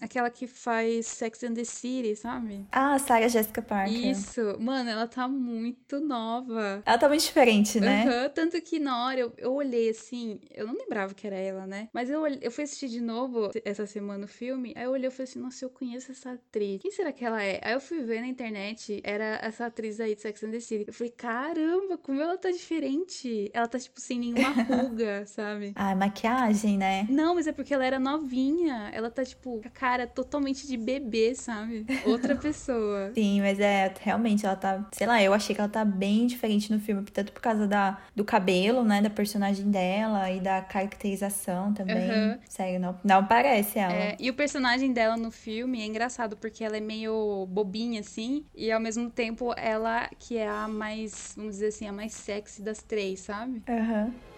Aquela 0.02 0.28
que 0.30 0.48
faz 0.48 1.06
Sex 1.06 1.44
and 1.44 1.54
the 1.54 1.64
City, 1.64 2.16
sabe? 2.16 2.66
Ah, 2.72 2.94
a 2.94 2.98
Sarah 2.98 3.28
Jessica 3.28 3.62
Parker. 3.62 3.94
Isso. 3.94 4.56
Mano, 4.58 4.90
ela 4.90 5.06
tá 5.06 5.28
muito 5.28 6.00
nova. 6.00 6.82
Ela 6.84 6.98
tá 6.98 7.08
muito 7.08 7.22
diferente, 7.22 7.78
né? 7.78 8.04
Uhum, 8.04 8.28
tanto 8.30 8.60
que 8.60 8.80
na 8.80 9.04
hora 9.06 9.20
eu, 9.20 9.32
eu 9.38 9.54
olhei 9.54 9.90
assim, 9.90 10.40
eu 10.50 10.66
não 10.66 10.74
lembrava 10.74 11.14
que 11.14 11.24
era 11.24 11.36
ela, 11.36 11.66
né? 11.68 11.88
Mas 11.92 12.10
eu, 12.10 12.26
eu 12.26 12.50
fui 12.50 12.64
assistir 12.64 12.88
de 12.88 13.00
novo 13.00 13.50
essa 13.64 13.86
semana 13.86 14.24
o 14.24 14.28
filme, 14.28 14.72
aí 14.76 14.84
eu 14.84 14.90
olhei 14.90 15.06
e 15.08 15.10
falei 15.10 15.24
assim, 15.30 15.38
nossa, 15.38 15.64
eu 15.64 15.70
conheço 15.70 16.10
essa 16.10 16.32
atriz. 16.32 16.80
Quem 16.82 16.90
será 16.90 17.12
que 17.12 17.24
ela 17.24 17.40
é? 17.40 17.60
Aí 17.62 17.72
eu 17.72 17.80
fui 17.80 18.02
ver 18.02 18.20
na 18.20 18.26
internet, 18.26 19.00
era 19.04 19.38
essa 19.40 19.66
atriz 19.66 20.00
aí 20.00 20.16
de 20.16 20.20
Sex 20.20 20.42
and 20.42 20.50
the 20.50 20.60
City. 20.60 20.84
Eu 20.88 20.92
falei, 20.92 21.12
caramba, 21.12 21.96
como 21.96 22.20
ela 22.20 22.36
tá 22.36 22.50
diferente. 22.50 23.50
Ela 23.52 23.68
tá, 23.68 23.78
tipo, 23.78 24.00
sem 24.00 24.18
nenhuma 24.18 24.48
ruga, 24.64 25.24
sabe? 25.26 25.72
Ah, 25.76 25.94
maquiagem, 25.94 26.76
né? 26.76 27.06
Não, 27.08 27.36
mas 27.36 27.46
é 27.46 27.52
porque 27.52 27.72
ela 27.72 27.84
era 27.84 28.00
novinha. 28.00 28.90
Ela 28.92 29.10
tá, 29.10 29.24
tipo, 29.24 29.60
cara 29.72 29.91
cara 29.92 30.06
totalmente 30.06 30.66
de 30.66 30.78
bebê, 30.78 31.34
sabe? 31.34 31.84
Outra 32.06 32.34
pessoa. 32.34 33.12
Sim, 33.14 33.42
mas 33.42 33.60
é, 33.60 33.92
realmente, 34.00 34.46
ela 34.46 34.56
tá, 34.56 34.88
sei 34.92 35.06
lá, 35.06 35.22
eu 35.22 35.34
achei 35.34 35.54
que 35.54 35.60
ela 35.60 35.68
tá 35.68 35.84
bem 35.84 36.26
diferente 36.26 36.72
no 36.72 36.80
filme, 36.80 37.04
tanto 37.04 37.30
por 37.30 37.42
causa 37.42 37.66
da, 37.66 37.98
do 38.16 38.24
cabelo, 38.24 38.82
né, 38.84 39.02
da 39.02 39.10
personagem 39.10 39.70
dela 39.70 40.30
e 40.30 40.40
da 40.40 40.62
caracterização 40.62 41.74
também. 41.74 42.10
Uhum. 42.10 42.38
Sério, 42.48 42.80
não, 42.80 42.98
não 43.04 43.26
parece 43.26 43.78
ela. 43.78 43.92
É, 43.92 44.16
e 44.18 44.30
o 44.30 44.34
personagem 44.34 44.94
dela 44.94 45.16
no 45.16 45.30
filme 45.30 45.82
é 45.82 45.86
engraçado, 45.86 46.38
porque 46.38 46.64
ela 46.64 46.78
é 46.78 46.80
meio 46.80 47.46
bobinha, 47.50 48.00
assim, 48.00 48.46
e 48.54 48.72
ao 48.72 48.80
mesmo 48.80 49.10
tempo 49.10 49.52
ela 49.58 50.08
que 50.18 50.38
é 50.38 50.48
a 50.48 50.66
mais, 50.66 51.34
vamos 51.36 51.56
dizer 51.56 51.66
assim, 51.66 51.86
a 51.86 51.92
mais 51.92 52.14
sexy 52.14 52.62
das 52.62 52.82
três, 52.82 53.20
sabe? 53.20 53.62
Aham. 53.68 54.04
Uhum. 54.06 54.32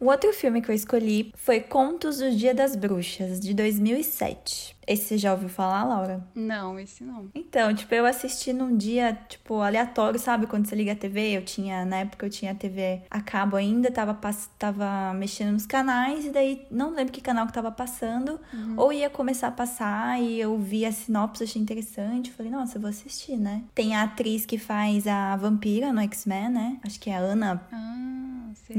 O 0.00 0.06
outro 0.06 0.32
filme 0.32 0.62
que 0.62 0.70
eu 0.70 0.74
escolhi 0.74 1.30
foi 1.36 1.60
Contos 1.60 2.16
do 2.18 2.34
Dia 2.34 2.54
das 2.54 2.74
Bruxas, 2.74 3.38
de 3.38 3.52
2007. 3.52 4.74
Esse 4.86 5.04
você 5.04 5.18
já 5.18 5.32
ouviu 5.32 5.50
falar, 5.50 5.84
Laura? 5.84 6.26
Não, 6.34 6.80
esse 6.80 7.04
não. 7.04 7.28
Então, 7.34 7.72
tipo, 7.74 7.94
eu 7.94 8.06
assisti 8.06 8.50
num 8.50 8.74
dia, 8.74 9.12
tipo, 9.28 9.60
aleatório, 9.60 10.18
sabe? 10.18 10.46
Quando 10.46 10.66
você 10.66 10.74
liga 10.74 10.92
a 10.92 10.96
TV, 10.96 11.36
eu 11.36 11.44
tinha, 11.44 11.84
na 11.84 11.98
época 11.98 12.24
eu 12.24 12.30
tinha 12.30 12.52
a 12.52 12.54
TV 12.54 13.02
a 13.10 13.20
cabo 13.20 13.56
ainda, 13.56 13.90
tava, 13.90 14.18
tava 14.58 15.12
mexendo 15.12 15.52
nos 15.52 15.66
canais, 15.66 16.24
e 16.24 16.30
daí 16.30 16.66
não 16.70 16.94
lembro 16.94 17.12
que 17.12 17.20
canal 17.20 17.46
que 17.46 17.52
tava 17.52 17.70
passando, 17.70 18.40
uhum. 18.54 18.74
ou 18.78 18.92
ia 18.92 19.10
começar 19.10 19.48
a 19.48 19.52
passar, 19.52 20.18
e 20.18 20.40
eu 20.40 20.58
vi 20.58 20.86
a 20.86 20.92
sinopse, 20.92 21.44
achei 21.44 21.60
interessante, 21.60 22.32
falei, 22.32 22.50
nossa, 22.50 22.78
eu 22.78 22.80
vou 22.80 22.88
assistir, 22.88 23.36
né? 23.36 23.62
Tem 23.74 23.94
a 23.94 24.04
atriz 24.04 24.46
que 24.46 24.56
faz 24.56 25.06
a 25.06 25.36
vampira 25.36 25.92
no 25.92 26.00
X-Men, 26.00 26.48
né? 26.48 26.80
Acho 26.82 26.98
que 26.98 27.10
é 27.10 27.16
a 27.16 27.20
Ana. 27.20 27.62
Ah, 27.70 28.19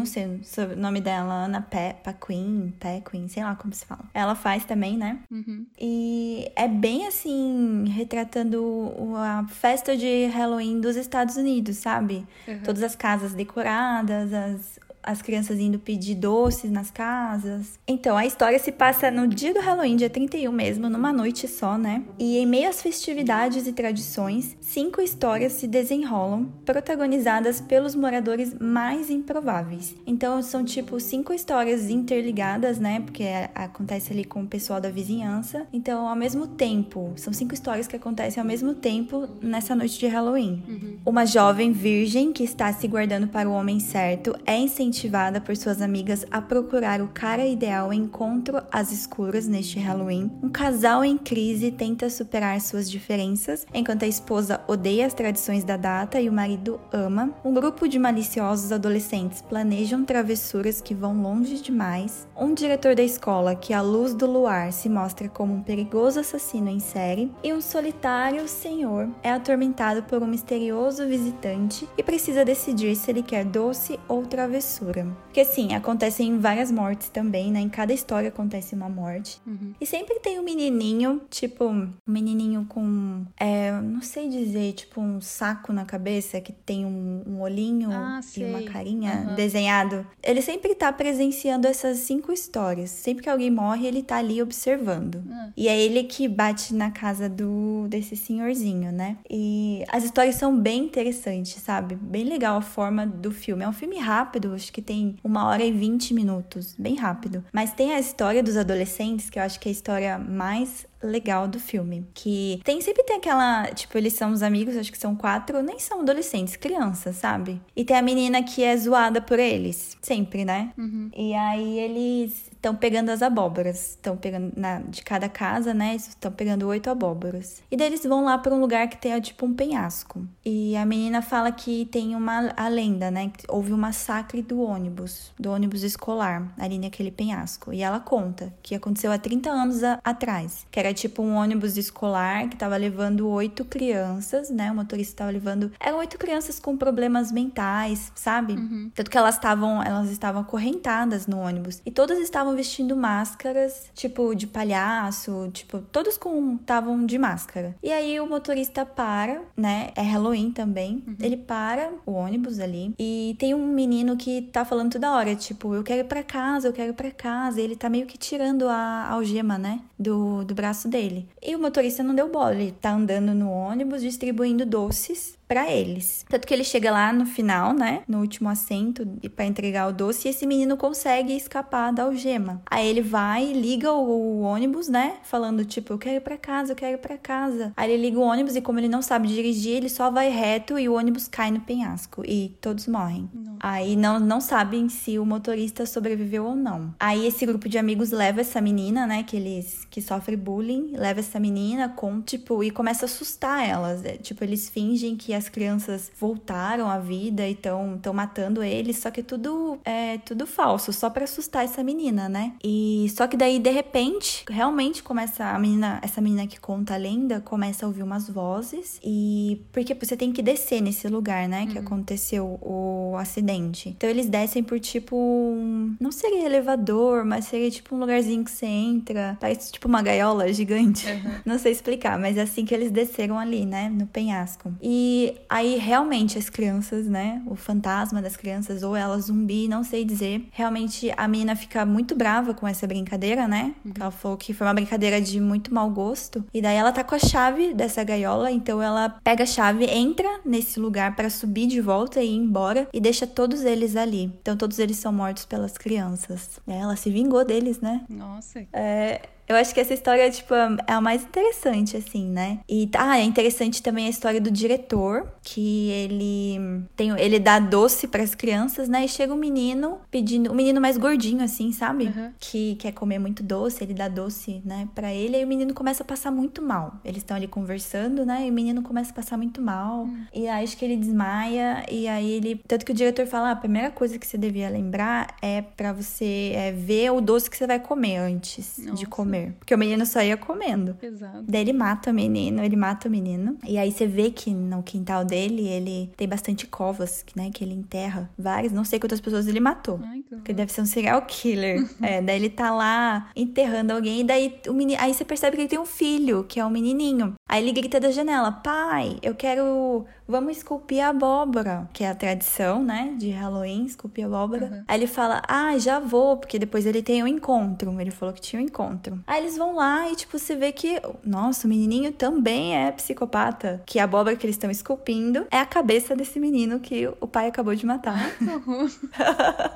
sei. 0.06 0.26
Não 0.26 0.44
sei 0.44 0.66
o 0.66 0.76
nome 0.76 1.02
dela, 1.02 1.46
Ana 1.46 1.62
Peppa 1.62 2.14
Queen, 2.14 2.74
Queen, 3.10 3.28
sei 3.28 3.44
lá 3.44 3.56
como 3.56 3.74
se 3.74 3.86
fala. 3.86 4.06
Ela 4.14 4.36
faz 4.36 4.66
também, 4.66 4.98
né? 4.98 5.20
Uhum. 5.32 5.66
E 5.80 6.02
e 6.12 6.52
é 6.56 6.68
bem 6.68 7.06
assim, 7.08 7.86
retratando 7.90 9.14
a 9.18 9.46
festa 9.48 9.96
de 9.96 10.26
Halloween 10.28 10.80
dos 10.80 10.96
Estados 10.96 11.36
Unidos, 11.36 11.78
sabe? 11.78 12.26
Uhum. 12.48 12.62
Todas 12.64 12.82
as 12.82 12.96
casas 12.96 13.34
decoradas, 13.34 14.34
as, 14.34 14.80
as 15.04 15.22
crianças 15.22 15.60
indo 15.60 15.80
pedir 15.80 16.16
doces 16.16 16.72
nas 16.72 16.92
casas. 16.92 17.80
Então, 17.88 18.16
a 18.16 18.26
história 18.26 18.60
se 18.60 18.72
passa 18.72 19.10
no 19.10 19.28
dia 19.28 19.54
do 19.54 19.60
Halloween, 19.60 19.96
dia 19.96 20.10
31 20.10 20.52
mesmo, 20.52 20.90
numa 20.90 21.12
noite 21.12 21.48
só, 21.48 21.78
né? 21.78 22.04
E 22.20 22.38
em 22.38 22.46
meio 22.46 22.70
às 22.70 22.82
festividades 22.82 23.68
e 23.68 23.74
tradições, 23.74 24.56
cinco 24.62 25.02
histórias 25.02 25.54
se 25.54 25.68
desenrolam, 25.68 26.52
protagonizadas 26.66 27.60
pelos 27.60 27.96
moradores 27.96 28.54
mais 28.60 29.10
improváveis. 29.10 29.96
Então, 30.06 30.42
são 30.42 30.64
tipo 30.64 31.00
cinco 31.00 31.34
histórias 31.34 31.90
interligadas, 31.90 32.80
né? 32.80 33.00
Porque 33.00 33.26
acontece 33.56 34.14
ali 34.14 34.24
com 34.24 34.44
o 34.44 34.48
pessoal 34.48 34.80
da 34.80 34.90
vizinhança. 34.90 35.66
Então, 35.74 36.08
ao 36.08 36.16
mesmo 36.16 36.48
tempo, 36.48 37.14
são 37.16 37.34
cinco 37.34 37.54
histórias 37.54 37.88
que 37.88 37.96
acontecem 37.96 38.40
ao 38.40 38.48
mesmo 38.48 38.74
tempo 38.74 39.28
nessa 39.42 39.76
noite 39.76 39.98
de 39.98 40.08
Halloween. 40.08 40.64
Uhum. 40.68 40.98
Uma 41.06 41.26
jovem 41.26 41.72
virgem 41.72 42.32
que 42.32 42.44
está 42.44 42.72
se 42.72 42.88
guardando 42.88 43.28
para 43.28 43.50
o 43.50 43.54
homem 43.54 43.80
certo 43.80 44.36
é 44.46 44.58
incentivada 44.58 44.91
incentivada 44.92 45.40
por 45.40 45.56
suas 45.56 45.82
amigas 45.82 46.26
a 46.30 46.42
procurar 46.42 47.02
o 47.02 47.08
cara 47.08 47.46
ideal 47.46 47.94
encontro 47.94 48.62
às 48.70 48.92
escuras 48.92 49.48
neste 49.48 49.80
Halloween. 49.80 50.30
Um 50.44 50.50
casal 50.50 51.04
em 51.04 51.18
crise 51.18 51.72
tenta 51.72 52.10
superar 52.10 52.60
suas 52.60 52.92
diferenças, 52.92 53.66
enquanto 53.74 54.04
a 54.04 54.08
esposa 54.08 54.60
odeia 54.68 55.08
as 55.08 55.14
tradições 55.14 55.64
da 55.64 55.78
data 55.78 56.20
e 56.20 56.28
o 56.28 56.34
marido 56.34 56.80
ama. 56.92 57.34
Um 57.44 57.54
grupo 57.54 57.88
de 57.88 57.98
maliciosos 57.98 58.72
adolescentes 58.72 59.42
planejam 59.42 60.04
travessuras 60.04 60.82
que 60.82 60.94
vão 60.94 61.22
longe 61.22 61.62
demais. 61.62 62.28
Um 62.36 62.54
diretor 62.54 62.94
da 62.94 63.04
escola 63.04 63.56
que, 63.56 63.74
à 63.74 63.82
luz 63.82 64.14
do 64.14 64.26
luar, 64.26 64.74
se 64.74 64.90
mostra 64.90 65.30
como 65.30 65.54
um 65.54 65.64
perigoso 65.64 66.20
assassino 66.20 66.70
em 66.70 66.80
série. 66.80 67.32
E 67.42 67.54
um 67.54 67.62
solitário 67.62 68.46
senhor 68.48 69.08
é 69.24 69.32
atormentado 69.32 70.04
por 70.04 70.22
um 70.22 70.28
misterioso 70.28 71.08
visitante 71.08 71.88
e 71.98 72.04
precisa 72.04 72.44
decidir 72.44 72.96
se 72.96 73.10
ele 73.10 73.24
quer 73.24 73.46
doce 73.46 73.98
ou 74.08 74.26
travessura 74.26 74.81
censura. 74.82 75.08
Porque 75.26 75.46
sim, 75.46 75.74
acontecem 75.74 76.38
várias 76.40 76.72
mortes 76.72 77.10
também, 77.10 77.52
né? 77.52 77.60
Em 77.62 77.70
cada 77.70 77.94
história 77.94 78.30
acontece 78.30 78.76
uma 78.76 78.90
morte. 78.90 79.40
Uhum. 79.46 79.74
E 79.80 79.86
sempre 79.86 80.20
tem 80.20 80.40
um 80.40 80.44
menininho, 80.44 81.22
tipo, 81.30 81.66
um 81.66 81.94
menininho 82.06 82.66
com, 82.68 83.24
é, 83.40 83.72
não 83.72 84.02
sei 84.02 84.28
dizer, 84.28 84.74
tipo 84.74 85.00
um 85.00 85.22
saco 85.22 85.72
na 85.72 85.86
cabeça 85.86 86.42
que 86.42 86.52
tem 86.52 86.86
um, 86.86 87.24
um 87.28 87.42
olhinho 87.42 87.90
ah, 87.92 88.20
e 88.36 88.44
uma 88.44 88.64
carinha 88.64 89.28
uhum. 89.30 89.36
desenhado. 89.36 90.06
Ele 90.24 90.42
sempre 90.42 90.76
tá 90.76 90.92
presenciando 90.92 91.68
essas 91.68 92.00
cinco 92.00 92.32
histórias. 92.32 92.90
Sempre 92.90 93.24
que 93.24 93.30
alguém 93.30 93.52
morre, 93.52 93.88
ele 93.88 94.04
tá 94.04 94.18
ali 94.18 94.42
observando. 94.42 95.16
Uhum. 95.16 95.52
E 95.56 95.68
é 95.68 95.80
ele 95.80 96.04
que 96.04 96.28
bate 96.28 96.74
na 96.74 96.92
casa 96.92 97.30
do 97.30 97.88
desse 97.88 98.16
senhorzinho, 98.16 98.92
né? 98.92 99.18
E 99.30 99.84
as 99.90 100.04
histórias 100.04 100.36
são 100.36 100.58
bem 100.58 100.86
interessantes, 100.86 101.62
sabe? 101.62 101.96
Bem 101.96 102.24
legal 102.24 102.58
a 102.58 102.62
forma 102.62 103.06
do 103.06 103.32
filme. 103.32 103.64
É 103.64 103.68
um 103.68 103.74
filme 103.74 103.98
rápido, 103.98 104.54
acho 104.54 104.71
que 104.72 104.82
tem 104.82 105.16
uma 105.24 105.48
hora 105.48 105.64
e 105.64 105.72
vinte 105.72 106.14
minutos, 106.14 106.76
bem 106.78 106.96
rápido. 106.96 107.44
Mas 107.52 107.74
tem 107.74 107.94
a 107.94 108.00
história 108.00 108.42
dos 108.42 108.58
adolescentes, 108.58 109.30
que 109.30 109.38
eu 109.38 109.44
acho 109.44 109.60
que 109.60 109.68
é 109.68 109.72
a 109.72 109.74
história 109.74 110.18
mais 110.18 110.86
legal 111.04 111.48
do 111.48 111.60
filme. 111.60 112.08
Que 112.14 112.62
tem 112.64 112.82
sempre 112.82 113.04
tem 113.04 113.18
aquela. 113.18 113.68
Tipo, 113.68 113.98
eles 113.98 114.14
são 114.14 114.32
os 114.32 114.44
amigos, 114.44 114.76
acho 114.76 114.92
que 114.92 114.98
são 114.98 115.16
quatro, 115.16 115.62
nem 115.62 115.80
são 115.80 116.02
adolescentes, 116.02 116.56
crianças, 116.56 117.18
sabe? 117.18 117.62
E 117.76 117.84
tem 117.84 117.98
a 117.98 118.02
menina 118.02 118.44
que 118.44 118.64
é 118.64 118.76
zoada 118.76 119.22
por 119.22 119.40
eles. 119.40 119.98
Sempre, 120.02 120.46
né? 120.46 120.72
Uhum. 120.78 121.10
E 121.16 121.34
aí 121.34 121.80
eles 121.80 122.50
estão 122.52 122.76
pegando 122.76 123.10
as 123.10 123.22
abóboras. 123.22 123.92
Estão 123.92 124.16
pegando 124.16 124.54
na, 124.56 124.80
de 124.80 125.04
cada 125.04 125.28
casa, 125.28 125.74
né? 125.74 125.96
Estão 125.96 126.32
pegando 126.32 126.68
oito 126.68 126.90
abóboras. 126.90 127.62
E 127.72 127.76
daí 127.76 127.88
eles 127.88 128.04
vão 128.04 128.24
lá 128.24 128.38
para 128.38 128.54
um 128.54 128.60
lugar 128.60 128.88
que 128.88 128.98
tem 128.98 129.20
tipo 129.20 129.46
um 129.46 129.54
penhasco. 129.54 130.26
E 130.46 130.76
a 130.76 130.86
menina 130.86 131.22
fala 131.22 131.52
que 131.52 131.86
tem 131.86 132.16
uma 132.16 132.54
a 132.56 132.68
lenda, 132.68 133.10
né? 133.10 133.32
Que 133.36 133.46
houve 133.50 133.74
um 133.74 133.78
massacre 133.78 134.42
do 134.42 134.62
ônibus, 134.62 135.32
do 135.40 135.52
ônibus 135.52 135.84
escolar, 135.84 136.54
ali 136.58 136.78
naquele 136.78 137.12
penhasco. 137.12 137.74
E 137.74 137.82
ela 137.82 138.00
conta 138.00 138.54
que 138.62 138.76
aconteceu 138.76 139.12
há 139.12 139.18
30 139.18 139.50
anos 139.50 139.84
a, 139.84 140.00
atrás. 140.04 140.66
Que 140.72 140.80
era 140.80 140.91
tipo 140.94 141.22
um 141.22 141.36
ônibus 141.36 141.78
escolar 141.78 142.48
que 142.50 142.56
tava 142.56 142.78
levando 142.78 143.28
oito 143.30 143.66
crianças, 143.66 144.50
né? 144.50 144.72
O 144.72 144.76
motorista 144.76 145.18
tava 145.18 145.32
levando. 145.32 145.72
Eram 145.80 146.00
oito 146.00 146.18
crianças 146.18 146.60
com 146.60 146.76
problemas 146.78 147.32
mentais, 147.32 148.12
sabe? 148.16 148.54
Uhum. 148.54 148.92
Tanto 148.94 149.10
que 149.10 149.18
elas 149.18 149.36
estavam 149.36 149.82
elas 149.84 150.10
estavam 150.10 150.42
acorrentadas 150.42 151.28
no 151.28 151.40
ônibus. 151.40 151.82
E 151.86 151.92
todas 151.92 152.20
estavam 152.20 152.56
vestindo 152.56 152.96
máscaras, 152.96 153.90
tipo, 153.94 154.36
de 154.36 154.48
palhaço, 154.48 155.50
tipo, 155.54 155.80
todos 155.92 156.18
com 156.18 156.56
estavam 156.56 157.06
de 157.06 157.18
máscara. 157.18 157.76
E 157.82 157.92
aí 157.92 158.20
o 158.20 158.28
motorista 158.28 158.86
para, 158.86 159.42
né? 159.56 159.92
É 159.96 160.02
Halloween 160.02 160.52
também. 160.52 161.04
Uhum. 161.08 161.16
Ele 161.20 161.38
para 161.38 161.92
o 162.06 162.14
ônibus 162.14 162.60
ali 162.60 162.94
e 162.98 163.36
tem 163.40 163.54
um 163.54 163.68
menino 163.68 164.16
que 164.18 164.44
tá 164.44 164.64
falando 164.66 164.92
toda 164.92 165.12
hora, 165.12 165.36
tipo, 165.36 165.74
eu 165.74 165.84
quero 165.84 166.02
ir 166.02 166.06
pra 166.06 166.24
casa, 166.24 166.68
eu 166.68 166.74
quero 166.74 166.92
ir 166.92 166.96
pra 166.96 167.12
casa. 167.12 167.60
E 167.60 167.64
ele 167.64 167.76
tá 167.76 167.90
meio 167.90 168.06
que 168.06 168.18
tirando 168.18 168.68
a 168.68 169.10
algema, 169.10 169.58
né? 169.58 169.82
Do, 169.98 170.44
do 170.44 170.56
braço 170.56 170.81
dele. 170.88 171.28
E 171.42 171.56
o 171.56 171.60
motorista 171.60 172.04
não 172.04 172.16
deu 172.16 172.30
bola, 172.30 172.54
ele 172.54 172.72
tá 172.72 172.92
andando 172.92 173.34
no 173.34 173.50
ônibus 173.50 174.02
distribuindo 174.02 174.66
doces 174.66 175.40
para 175.52 175.70
eles. 175.70 176.26
Tanto 176.30 176.48
que 176.48 176.54
ele 176.54 176.64
chega 176.64 176.90
lá 176.90 177.12
no 177.12 177.26
final, 177.26 177.74
né, 177.74 178.04
no 178.08 178.22
último 178.22 178.48
assento 178.48 179.06
para 179.36 179.44
entregar 179.44 179.90
o 179.90 179.92
doce 179.92 180.30
e 180.30 180.32
esse 180.32 180.48
menino 180.48 180.78
consegue 180.78 181.36
escapar 181.36 181.92
da 181.92 182.04
algema. 182.04 182.62
Aí 182.72 182.88
ele 182.88 183.02
vai, 183.02 183.52
liga 183.52 183.92
o, 183.92 184.40
o 184.40 184.42
ônibus, 184.44 184.88
né, 184.88 185.16
falando 185.24 185.66
tipo, 185.66 185.92
eu 185.92 185.98
quero 185.98 186.16
ir 186.16 186.22
para 186.22 186.38
casa, 186.38 186.72
eu 186.72 186.76
quero 186.78 186.94
ir 186.94 187.00
para 187.00 187.18
casa. 187.18 187.74
Aí 187.76 187.92
ele 187.92 188.02
liga 188.02 188.18
o 188.18 188.22
ônibus 188.22 188.56
e 188.56 188.62
como 188.62 188.80
ele 188.80 188.88
não 188.88 189.02
sabe 189.02 189.28
dirigir, 189.28 189.76
ele 189.76 189.90
só 189.90 190.10
vai 190.10 190.30
reto 190.30 190.80
e 190.80 190.88
o 190.88 190.94
ônibus 190.94 191.28
cai 191.28 191.52
no 191.52 191.60
penhasco 191.60 192.24
e 192.26 192.56
todos 192.62 192.88
morrem. 192.88 193.30
Não. 193.34 193.58
Aí 193.60 193.98
não, 193.98 194.22
não 194.22 194.40
sabem 194.40 194.88
se 194.88 195.20
o 195.20 195.26
motorista 195.26 195.86
sobreviveu 195.86 196.46
ou 196.46 196.56
não. 196.56 196.96
Aí 196.98 197.28
esse 197.28 197.46
grupo 197.46 197.68
de 197.68 197.78
amigos 197.78 198.12
leva 198.12 198.40
essa 198.40 198.62
menina, 198.62 199.06
né, 199.06 199.24
que 199.24 199.36
eles 199.36 199.86
que 199.90 200.02
sofre 200.02 200.38
bullying, 200.38 200.71
leva 200.94 201.20
essa 201.20 201.40
menina 201.40 201.90
com 201.90 202.22
tipo 202.22 202.64
e 202.64 202.72
começa 202.72 203.06
a 203.06 203.08
assustar 203.08 203.68
elas. 203.68 204.04
É, 204.04 204.18
tipo, 204.18 204.44
eles 204.44 204.70
fingem 204.70 205.16
que 205.16 205.34
as 205.34 205.50
crianças 205.50 206.12
voltaram 206.20 206.90
à 206.90 206.98
vida 207.00 207.48
e 207.48 207.52
estão 207.54 208.00
matando 208.14 208.64
eles, 208.64 208.98
só 208.98 209.12
que 209.12 209.24
tudo 209.24 209.80
é 209.86 210.18
tudo 210.20 210.46
falso, 210.46 210.92
só 210.94 211.10
para 211.10 211.24
assustar 211.24 211.64
essa 211.64 211.84
menina, 211.84 212.28
né? 212.30 212.54
E 212.64 213.08
só 213.16 213.28
que 213.28 213.38
daí 213.38 213.60
de 213.60 213.70
repente, 213.70 214.44
realmente 214.50 215.04
começa 215.04 215.46
a 215.46 215.60
menina, 215.60 216.00
essa 216.04 216.22
menina 216.22 216.48
que 216.48 216.60
conta 216.60 216.94
a 216.94 216.98
lenda, 216.98 217.42
começa 217.42 217.86
a 217.86 217.88
ouvir 217.88 218.04
umas 218.04 218.30
vozes 218.30 219.00
e 219.04 219.62
porque 219.72 219.94
você 219.94 220.16
tem 220.18 220.32
que 220.32 220.42
descer 220.42 220.82
nesse 220.82 221.08
lugar, 221.08 221.48
né, 221.48 221.68
que 221.68 221.78
aconteceu 221.78 222.60
o 222.62 223.16
acidente. 223.18 223.90
Então 223.90 224.10
eles 224.10 224.28
descem 224.28 224.64
por 224.64 224.80
tipo 224.80 225.16
um, 225.16 225.96
não 226.00 226.12
seria 226.12 226.46
elevador, 226.46 227.26
mas 227.26 227.46
seria 227.46 227.70
tipo 227.70 227.96
um 227.96 228.00
lugarzinho 228.00 228.44
que 228.44 228.52
você 228.52 228.66
entra, 228.66 229.38
parece 229.40 229.72
tipo 229.72 229.88
uma 229.88 230.02
gaiola 230.02 230.52
gigante. 230.62 231.08
Uhum. 231.08 231.32
Não 231.46 231.60
sei 231.60 231.72
explicar, 231.72 232.18
mas 232.20 232.38
é 232.38 232.42
assim 232.42 232.66
que 232.66 232.74
eles 232.74 232.92
desceram 232.92 233.38
ali, 233.38 233.66
né, 233.66 233.90
no 233.90 234.06
penhasco. 234.06 234.74
E 234.82 235.36
aí 235.50 235.78
realmente 235.78 236.38
as 236.38 236.50
crianças, 236.50 237.08
né, 237.08 237.42
o 237.48 237.56
fantasma 237.56 238.22
das 238.22 238.36
crianças 238.36 238.84
ou 238.84 238.96
ela 238.96 239.18
zumbi, 239.20 239.68
não 239.68 239.84
sei 239.84 240.06
dizer. 240.06 240.48
Realmente 240.52 241.12
a 241.18 241.28
menina 241.28 241.56
fica 241.56 241.86
muito 241.86 242.16
brava 242.16 242.54
com 242.54 242.68
essa 242.68 242.86
brincadeira, 242.88 243.48
né? 243.48 243.74
Ela 244.00 244.12
falou 244.12 244.38
que 244.38 244.54
foi 244.54 244.68
uma 244.68 244.74
brincadeira 244.74 245.20
de 245.20 245.40
muito 245.40 245.74
mau 245.74 245.90
gosto. 245.90 246.44
E 246.54 246.62
daí 246.62 246.76
ela 246.76 246.92
tá 246.92 247.04
com 247.04 247.16
a 247.16 247.20
chave 247.20 247.74
dessa 247.74 248.04
gaiola, 248.04 248.52
então 248.52 248.82
ela 248.82 249.10
pega 249.24 249.44
a 249.44 249.48
chave, 249.48 249.86
entra 249.86 250.40
nesse 250.46 250.80
lugar 250.80 251.16
para 251.16 251.30
subir 251.30 251.68
de 251.68 251.82
volta 251.82 252.22
e 252.22 252.28
ir 252.28 252.36
embora 252.36 252.88
e 252.94 253.00
deixa 253.00 253.26
todos 253.26 253.64
eles 253.64 253.96
ali. 253.96 254.32
Então 254.42 254.56
todos 254.56 254.80
eles 254.80 254.98
são 254.98 255.12
mortos 255.12 255.46
pelas 255.46 255.78
crianças. 255.78 256.60
É, 256.68 256.80
ela 256.80 256.96
se 256.96 257.10
vingou 257.10 257.44
deles, 257.44 257.80
né? 257.80 258.02
Nossa. 258.10 258.64
É, 258.74 259.22
eu 259.52 259.58
acho 259.58 259.74
que 259.74 259.80
essa 259.80 259.94
história, 259.94 260.30
tipo, 260.32 260.54
é 260.54 260.94
a 260.94 261.02
mais 261.02 261.24
interessante, 261.24 261.98
assim, 261.98 262.26
né? 262.30 262.60
E 262.68 262.90
ah, 262.96 263.20
é 263.20 263.24
interessante 263.24 263.84
também 263.84 264.08
a 264.08 264.10
história 264.10 264.40
do 264.40 264.50
diretor, 264.50 265.28
que 265.44 265.90
ele 265.90 266.86
tem, 266.96 267.12
ele 267.20 267.40
dá 267.40 267.60
doce 267.60 268.08
para 268.08 268.24
as 268.24 268.34
crianças, 268.34 268.88
né? 268.88 269.04
E 269.04 269.08
chega 269.08 269.34
um 269.34 269.38
menino 269.38 270.00
pedindo, 270.10 270.52
um 270.52 270.56
menino 270.56 270.80
mais 270.80 270.98
gordinho, 270.98 271.44
assim, 271.44 271.72
sabe? 271.72 272.06
Uhum. 272.06 272.32
Que 272.40 272.76
quer 272.76 272.94
comer 272.94 273.20
muito 273.20 273.44
doce, 273.44 273.84
ele 273.84 273.94
dá 273.94 274.08
doce, 274.08 274.62
né, 274.66 274.88
para 274.96 275.14
ele, 275.14 275.36
aí 275.36 275.44
o 275.44 275.48
menino 275.48 275.74
começa 275.74 276.04
a 276.04 276.06
passar 276.06 276.32
muito 276.32 276.62
mal. 276.62 276.96
Eles 277.04 277.18
estão 277.18 277.36
ali 277.36 277.48
conversando, 277.48 278.26
né? 278.26 278.48
E 278.48 278.50
o 278.50 278.54
menino 278.54 278.82
começa 278.82 279.12
a 279.12 279.14
passar 279.14 279.38
muito 279.38 279.62
mal. 279.62 280.08
E 280.34 280.48
aí 280.48 280.64
acho 280.64 280.78
que 280.78 280.86
ele 280.86 280.96
desmaia 280.96 281.86
e 281.92 282.08
aí 282.08 282.32
ele, 282.32 282.62
tanto 282.68 282.86
que 282.86 282.92
o 282.92 282.96
diretor 282.96 283.26
fala, 283.26 283.50
ah, 283.50 283.52
a 283.52 283.56
primeira 283.56 283.92
coisa 283.92 284.18
que 284.18 284.26
você 284.26 284.38
devia 284.38 284.70
lembrar 284.70 285.36
é 285.42 285.62
para 285.62 285.92
você 285.92 286.54
é, 286.56 286.72
ver 286.72 287.12
o 287.12 287.20
doce 287.20 287.50
que 287.50 287.58
você 287.58 287.68
vai 287.68 287.80
comer 287.80 288.18
antes 288.18 288.76
de 288.78 288.86
Nossa. 288.86 289.06
Comer, 289.42 289.54
porque 289.60 289.74
o 289.74 289.78
menino 289.78 290.06
só 290.06 290.22
ia 290.22 290.38
comendo. 290.38 290.94
Pesado. 290.96 291.44
Daí 291.48 291.62
ele 291.62 291.74
mata 291.74 292.12
o 292.12 292.14
menino, 292.14 292.64
ele 292.64 292.76
mata 292.76 293.08
o 293.08 293.12
menino. 293.12 293.58
E 293.66 293.78
aí 293.78 293.92
você 293.92 294.06
vê 294.06 294.32
que 294.32 294.54
no 294.54 294.84
quintal 294.84 295.26
dele, 295.26 295.68
ele 295.68 296.12
tem 296.16 296.28
bastante 296.28 296.68
covas, 296.68 297.26
né? 297.36 297.50
Que 297.54 297.64
ele 297.64 297.74
enterra 297.74 298.30
várias. 298.38 298.72
Não 298.72 298.84
sei 298.84 299.00
quantas 299.00 299.22
pessoas 299.22 299.48
ele 299.48 299.60
matou. 299.60 300.00
Ai, 300.04 300.22
que 300.22 300.36
Porque 300.36 300.54
deve 300.54 300.72
ser 300.72 300.82
um 300.82 300.86
serial 300.86 301.22
killer. 301.24 301.88
é, 302.02 302.22
daí 302.22 302.36
ele 302.36 302.50
tá 302.50 302.72
lá 302.72 303.30
enterrando 303.36 303.94
alguém. 303.94 304.22
E 304.22 304.24
daí 304.24 304.60
o 304.68 304.74
menino. 304.74 305.00
Aí 305.02 305.14
você 305.14 305.26
percebe 305.26 305.56
que 305.56 305.64
ele 305.64 305.70
tem 305.70 305.80
um 305.80 305.86
filho, 305.86 306.44
que 306.44 306.60
é 306.60 306.66
um 306.66 306.70
menininho. 306.70 307.34
Aí 307.48 307.64
ele 307.64 307.72
grita 307.72 308.00
da 308.00 308.12
janela: 308.12 308.52
Pai, 308.52 309.18
eu 309.22 309.36
quero. 309.36 310.06
Vamos 310.28 310.58
esculpir 310.58 311.04
a 311.04 311.10
abóbora. 311.10 311.90
Que 311.92 312.06
é 312.06 312.10
a 312.10 312.16
tradição, 312.16 312.82
né? 312.82 313.16
De 313.18 313.30
Halloween, 313.32 313.86
esculpir 313.86 314.24
a 314.24 314.28
abóbora. 314.28 314.66
Uhum. 314.66 314.84
Aí 314.88 315.00
ele 315.00 315.08
fala: 315.08 315.42
Ah, 315.48 315.78
já 315.78 316.00
vou, 316.00 316.38
porque 316.38 316.58
depois 316.58 316.86
ele 316.86 317.02
tem 317.02 317.24
um 317.24 317.28
encontro. 317.28 318.00
Ele 318.00 318.12
falou 318.12 318.34
que 318.34 318.42
tinha 318.42 318.62
um 318.62 318.66
encontro. 318.66 319.21
Aí 319.26 319.42
eles 319.42 319.58
vão 319.58 319.76
lá 319.76 320.10
e, 320.10 320.16
tipo, 320.16 320.38
você 320.38 320.56
vê 320.56 320.72
que. 320.72 321.02
Nossa, 321.24 321.68
o 321.68 321.70
menininho 321.70 322.12
também 322.12 322.76
é 322.76 322.92
psicopata. 322.92 323.82
Que 323.86 324.00
a 324.00 324.04
abóbora 324.04 324.36
que 324.36 324.46
eles 324.46 324.56
estão 324.56 324.70
esculpindo 324.72 325.46
é 325.52 325.60
a 325.60 325.66
cabeça 325.66 326.16
desse 326.16 326.40
menino 326.40 326.80
que 326.80 327.08
o 327.20 327.28
pai 327.28 327.48
acabou 327.48 327.76
de 327.76 327.86
matar. 327.86 328.32
Horror. 328.42 328.90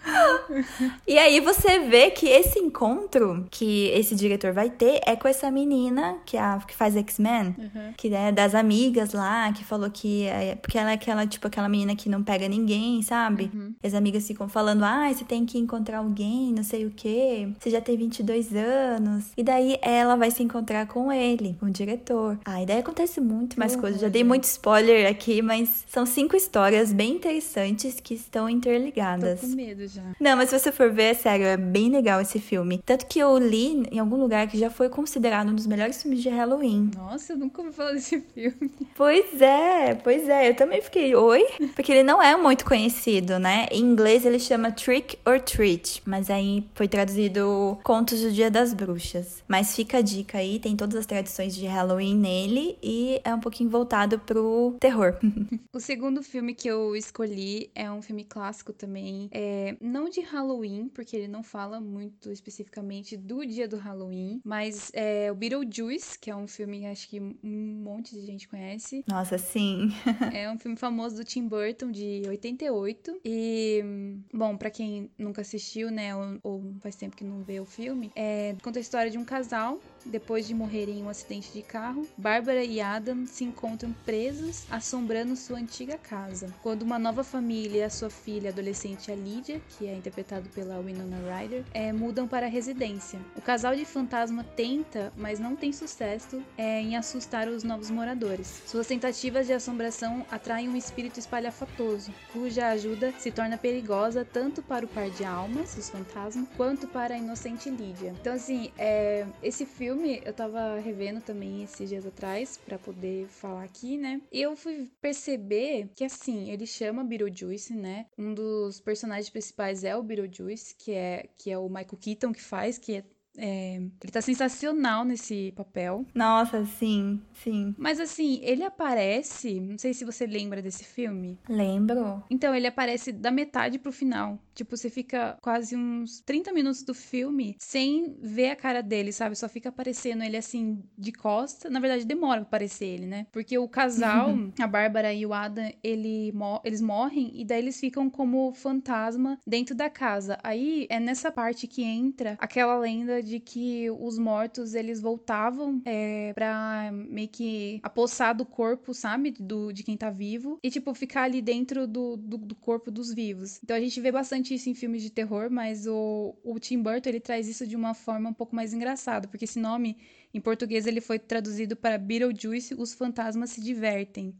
E 1.06 1.18
aí 1.18 1.40
você 1.40 1.78
vê 1.80 2.10
que 2.10 2.26
esse 2.26 2.58
encontro 2.58 3.46
que 3.50 3.88
esse 3.88 4.14
diretor 4.14 4.52
vai 4.52 4.70
ter 4.70 5.00
é 5.06 5.16
com 5.16 5.28
essa 5.28 5.50
menina 5.50 6.16
que, 6.24 6.36
é 6.36 6.40
a, 6.40 6.58
que 6.66 6.74
faz 6.74 6.96
X-Men. 6.96 7.54
Uhum. 7.58 7.92
Que 7.96 8.12
é 8.14 8.32
das 8.32 8.54
amigas 8.54 9.12
lá, 9.12 9.52
que 9.52 9.64
falou 9.64 9.90
que. 9.90 10.24
É, 10.24 10.54
porque 10.56 10.78
ela 10.78 10.90
é 10.90 10.94
aquela, 10.94 11.26
tipo, 11.26 11.46
aquela 11.46 11.68
menina 11.68 11.94
que 11.94 12.08
não 12.08 12.22
pega 12.22 12.48
ninguém, 12.48 13.02
sabe? 13.02 13.50
Uhum. 13.54 13.74
As 13.82 13.94
amigas 13.94 14.26
ficam 14.26 14.48
falando, 14.48 14.82
ah, 14.84 15.12
você 15.12 15.24
tem 15.24 15.44
que 15.44 15.58
encontrar 15.58 15.98
alguém, 15.98 16.52
não 16.52 16.62
sei 16.62 16.86
o 16.86 16.90
quê. 16.90 17.48
Você 17.58 17.70
já 17.70 17.80
tem 17.80 17.96
22 17.96 18.54
anos. 18.54 19.26
E 19.36 19.42
daí 19.42 19.76
ela 19.82 20.16
vai 20.16 20.30
se 20.30 20.42
encontrar 20.42 20.86
com 20.86 21.12
ele, 21.12 21.56
com 21.60 21.66
o 21.66 21.70
diretor. 21.70 22.38
Ah, 22.44 22.62
e 22.62 22.66
daí 22.66 22.78
acontece 22.78 23.20
muito 23.20 23.58
mais 23.58 23.74
Que 23.74 23.80
coisas. 23.80 24.00
Já 24.00 24.08
dei 24.08 24.22
gente. 24.22 24.28
muito 24.28 24.44
spoiler 24.44 25.08
aqui, 25.10 25.42
mas 25.42 25.84
são 25.88 26.06
cinco 26.06 26.36
histórias 26.36 26.92
bem 26.92 27.12
interessantes 27.16 28.00
que 28.00 28.14
estão 28.14 28.44
Tô 28.44 28.48
interligadas. 28.50 29.40
com 29.40 29.46
medo 29.48 29.86
já. 29.94 30.02
Não, 30.20 30.37
mas 30.37 30.50
se 30.50 30.59
você 30.59 30.72
for 30.72 30.92
ver, 30.92 31.04
é 31.04 31.14
sério, 31.14 31.46
é 31.46 31.57
bem 31.57 31.90
legal 31.90 32.20
esse 32.20 32.38
filme. 32.38 32.83
Tanto 32.85 33.07
que 33.07 33.18
eu 33.18 33.37
li 33.38 33.87
em 33.90 33.98
algum 33.98 34.16
lugar 34.16 34.46
que 34.48 34.59
já 34.59 34.70
foi 34.70 34.88
considerado 34.88 35.48
um 35.50 35.54
dos 35.54 35.66
melhores 35.66 36.02
filmes 36.02 36.22
de 36.22 36.28
Halloween. 36.28 36.90
Nossa, 36.96 37.33
eu 37.33 37.37
nunca 37.37 37.62
ouvi 37.62 37.72
falar 37.72 37.92
desse 37.92 38.20
filme. 38.20 38.70
Pois 38.96 39.40
é, 39.40 39.94
pois 39.94 40.28
é. 40.28 40.48
Eu 40.50 40.54
também 40.54 40.80
fiquei, 40.80 41.14
oi? 41.14 41.44
Porque 41.74 41.92
ele 41.92 42.02
não 42.02 42.22
é 42.22 42.37
muito 42.37 42.64
conhecido, 42.64 43.38
né? 43.38 43.66
Em 43.70 43.80
inglês 43.80 44.24
ele 44.24 44.38
chama 44.38 44.72
Trick 44.72 45.18
or 45.24 45.40
Treat, 45.40 46.02
mas 46.04 46.30
aí 46.30 46.64
foi 46.74 46.88
traduzido 46.88 47.78
Contos 47.83 48.20
do 48.20 48.33
Dia 48.33 48.50
das 48.50 48.72
Bruxas. 48.74 49.42
Mas 49.48 49.74
fica 49.74 49.98
a 49.98 50.02
dica 50.02 50.38
aí, 50.38 50.59
tem 50.59 50.76
todas 50.76 50.96
as 50.96 51.07
tradições 51.07 51.54
de 51.54 51.66
Halloween 51.66 52.16
nele 52.16 52.78
e 52.83 53.20
é 53.24 53.35
um 53.35 53.40
pouquinho 53.40 53.70
voltado 53.70 54.18
pro 54.18 54.76
terror. 54.80 55.14
O 55.72 55.80
segundo 55.80 56.22
filme 56.22 56.54
que 56.54 56.68
eu 56.68 56.94
escolhi 56.94 57.68
é 57.74 57.90
um 57.90 58.00
filme 58.00 58.22
clássico 58.22 58.72
também. 58.72 59.28
É, 59.33 59.76
não 59.85 60.09
de 60.09 60.20
Halloween, 60.20 60.88
porque 60.88 61.16
ele 61.16 61.29
não 61.29 61.42
fala 61.42 61.81
muito 61.81 62.33
especificamente 62.33 63.16
do 63.16 63.44
dia 63.44 63.68
do 63.68 63.77
Halloween, 63.77 64.40
mas 64.44 64.90
é 64.94 65.31
o 65.31 65.35
Beetlejuice, 65.35 66.18
que 66.18 66.31
é 66.31 66.37
um 66.37 66.47
filme 66.47 66.81
que 66.81 66.87
acho 66.87 67.09
que 67.09 67.20
um 67.20 67.83
monte 67.83 68.14
de 68.14 68.25
gente 68.25 68.49
conhece. 68.49 69.05
Nossa, 69.07 69.38
sim. 69.38 69.90
É 70.33 70.51
um 70.51 70.59
filme 70.59 70.77
famoso 70.77 71.16
do 71.16 71.25
Tim 71.25 71.47
Burton 71.47 71.90
de 71.90 72.23
88. 72.27 73.20
E, 73.25 73.85
bom, 74.33 74.57
pra 74.57 74.70
quem 74.70 75.11
nunca 75.18 75.42
assistiu, 75.42 75.90
né, 75.90 76.14
ou, 76.14 76.38
ou 76.42 76.75
faz 76.81 76.97
tempo 76.97 77.14
que 77.14 77.25
não 77.25 77.42
vê 77.42 77.61
o 77.61 77.64
filme, 77.64 78.11
é, 78.16 78.57
conta 78.62 78.79
a 78.79 78.83
história 78.83 79.11
de 79.11 79.18
um 79.18 79.25
casal 79.25 79.81
depois 80.04 80.46
de 80.46 80.54
morrerem 80.54 81.00
em 81.00 81.02
um 81.02 81.08
acidente 81.08 81.52
de 81.52 81.62
carro, 81.62 82.06
Bárbara 82.16 82.64
e 82.64 82.80
Adam 82.80 83.26
se 83.26 83.44
encontram 83.44 83.94
presos, 84.04 84.64
assombrando 84.70 85.36
sua 85.36 85.58
antiga 85.58 85.96
casa. 85.96 86.52
Quando 86.62 86.82
uma 86.82 86.98
nova 86.98 87.24
família 87.24 87.78
e 87.78 87.82
a 87.82 87.90
sua 87.90 88.10
filha 88.10 88.50
adolescente, 88.50 89.10
a 89.10 89.14
Lydia, 89.14 89.60
que 89.70 89.86
é 89.86 89.94
interpretado 89.94 90.48
pela 90.50 90.80
Winona 90.80 91.18
Ryder, 91.28 91.64
é, 91.72 91.92
mudam 91.92 92.26
para 92.26 92.46
a 92.46 92.48
residência. 92.48 93.18
O 93.36 93.40
casal 93.40 93.74
de 93.74 93.84
fantasma 93.84 94.44
tenta, 94.44 95.12
mas 95.16 95.38
não 95.38 95.56
tem 95.56 95.72
sucesso 95.72 96.42
é, 96.56 96.80
em 96.80 96.96
assustar 96.96 97.48
os 97.48 97.62
novos 97.62 97.90
moradores. 97.90 98.62
Suas 98.66 98.86
tentativas 98.86 99.46
de 99.46 99.52
assombração 99.52 100.26
atraem 100.30 100.68
um 100.68 100.76
espírito 100.76 101.18
espalhafatoso, 101.18 102.12
cuja 102.32 102.68
ajuda 102.68 103.12
se 103.18 103.30
torna 103.30 103.56
perigosa 103.56 104.24
tanto 104.24 104.62
para 104.62 104.84
o 104.84 104.88
par 104.88 105.10
de 105.10 105.24
almas, 105.24 105.76
os 105.76 105.88
fantasmas, 105.88 106.46
quanto 106.56 106.86
para 106.88 107.14
a 107.14 107.18
inocente 107.18 107.70
Lydia. 107.70 108.14
Então, 108.20 108.32
assim, 108.32 108.70
é, 108.76 109.26
esse 109.42 109.64
filme 109.64 109.93
eu 110.24 110.33
tava 110.33 110.78
revendo 110.78 111.20
também 111.20 111.62
esses 111.62 111.88
dias 111.88 112.07
atrás 112.07 112.59
para 112.64 112.78
poder 112.78 113.26
falar 113.28 113.64
aqui, 113.64 113.96
né? 113.96 114.20
E 114.33 114.40
eu 114.40 114.57
fui 114.57 114.90
perceber 115.00 115.88
que, 115.94 116.04
assim, 116.04 116.50
ele 116.50 116.66
chama 116.66 117.04
Beetlejuice, 117.04 117.74
né? 117.74 118.07
Um 118.18 118.35
dos 118.35 118.80
personagens 118.80 119.30
principais 119.30 119.85
é 119.85 119.96
o 119.96 120.02
Beetlejuice, 120.02 120.74
que 120.76 120.92
é, 120.92 121.28
que 121.37 121.50
é 121.50 121.59
o 121.59 121.68
Michael 121.68 121.98
Keaton 122.00 122.33
que 122.33 122.42
faz, 122.42 122.78
que 122.78 122.96
é 122.96 123.04
é, 123.37 123.74
ele 123.76 124.12
tá 124.12 124.20
sensacional 124.20 125.04
nesse 125.04 125.52
papel. 125.57 126.07
Nossa, 126.14 126.64
sim, 126.64 127.20
sim. 127.33 127.74
Mas 127.76 127.98
assim, 127.98 128.40
ele 128.42 128.62
aparece. 128.62 129.61
Não 129.61 129.76
sei 129.76 129.92
se 129.92 130.04
você 130.04 130.26
lembra 130.26 130.62
desse 130.62 130.85
filme. 130.85 131.38
Lembro. 131.48 132.22
Então, 132.30 132.54
ele 132.54 132.66
aparece 132.66 133.12
da 133.12 133.30
metade 133.30 133.78
pro 133.78 133.92
final. 133.92 134.38
Tipo, 134.54 134.76
você 134.76 134.88
fica 134.88 135.36
quase 135.40 135.76
uns 135.76 136.20
30 136.20 136.52
minutos 136.52 136.82
do 136.82 136.94
filme 136.94 137.56
sem 137.58 138.16
ver 138.20 138.50
a 138.50 138.56
cara 138.56 138.82
dele, 138.82 139.12
sabe? 139.12 139.36
Só 139.36 139.48
fica 139.48 139.68
aparecendo 139.68 140.22
ele 140.22 140.36
assim 140.36 140.82
de 140.96 141.12
costa. 141.12 141.68
Na 141.68 141.80
verdade, 141.80 142.04
demora 142.04 142.40
pra 142.40 142.48
aparecer 142.48 142.86
ele, 142.86 143.06
né? 143.06 143.26
Porque 143.32 143.58
o 143.58 143.68
casal, 143.68 144.30
a 144.58 144.66
Bárbara 144.66 145.12
e 145.12 145.26
o 145.26 145.32
Adam, 145.32 145.72
ele, 145.82 146.32
eles 146.64 146.80
morrem 146.80 147.32
e 147.34 147.44
daí 147.44 147.58
eles 147.58 147.80
ficam 147.80 148.08
como 148.08 148.52
fantasma 148.54 149.38
dentro 149.46 149.74
da 149.74 149.90
casa. 149.90 150.38
Aí 150.42 150.86
é 150.88 151.00
nessa 151.00 151.32
parte 151.32 151.66
que 151.66 151.82
entra 151.82 152.36
aquela 152.38 152.78
lenda 152.78 153.22
de 153.22 153.40
que 153.40 153.90
os 153.90 154.18
mortos 154.18 154.74
eles 154.74 155.00
voltavam 155.00 155.80
é, 155.84 156.32
pra 156.34 156.90
meio 156.92 157.28
que 157.28 157.80
apossar 157.82 158.36
do 158.36 158.44
corpo, 158.44 158.94
sabe? 158.94 159.32
Do, 159.32 159.72
de 159.72 159.82
quem 159.82 159.96
tá 159.96 160.10
vivo. 160.10 160.58
E, 160.62 160.70
tipo, 160.70 160.94
ficar 160.94 161.22
ali 161.22 161.42
dentro 161.42 161.86
do, 161.86 162.16
do, 162.16 162.38
do 162.38 162.54
corpo 162.54 162.90
dos 162.90 163.12
vivos. 163.12 163.58
Então 163.62 163.76
a 163.76 163.80
gente 163.80 164.00
vê 164.00 164.12
bastante 164.12 164.43
isso 164.52 164.68
em 164.68 164.74
filmes 164.74 165.02
de 165.02 165.11
terror, 165.11 165.48
mas 165.50 165.87
o, 165.87 166.35
o 166.42 166.59
Tim 166.59 166.83
Burton 166.83 167.09
ele 167.09 167.20
traz 167.20 167.48
isso 167.48 167.66
de 167.66 167.76
uma 167.76 167.94
forma 167.94 168.28
um 168.28 168.35
pouco 168.35 168.54
mais 168.54 168.74
engraçada, 168.74 169.28
porque 169.28 169.44
esse 169.44 169.59
nome 169.59 169.96
em 170.35 170.40
português 170.40 170.87
ele 170.87 171.00
foi 171.00 171.18
traduzido 171.18 171.76
para 171.76 171.96
Beetlejuice, 171.96 172.74
os 172.74 172.92
fantasmas 172.92 173.50
se 173.50 173.61
divertem. 173.61 174.35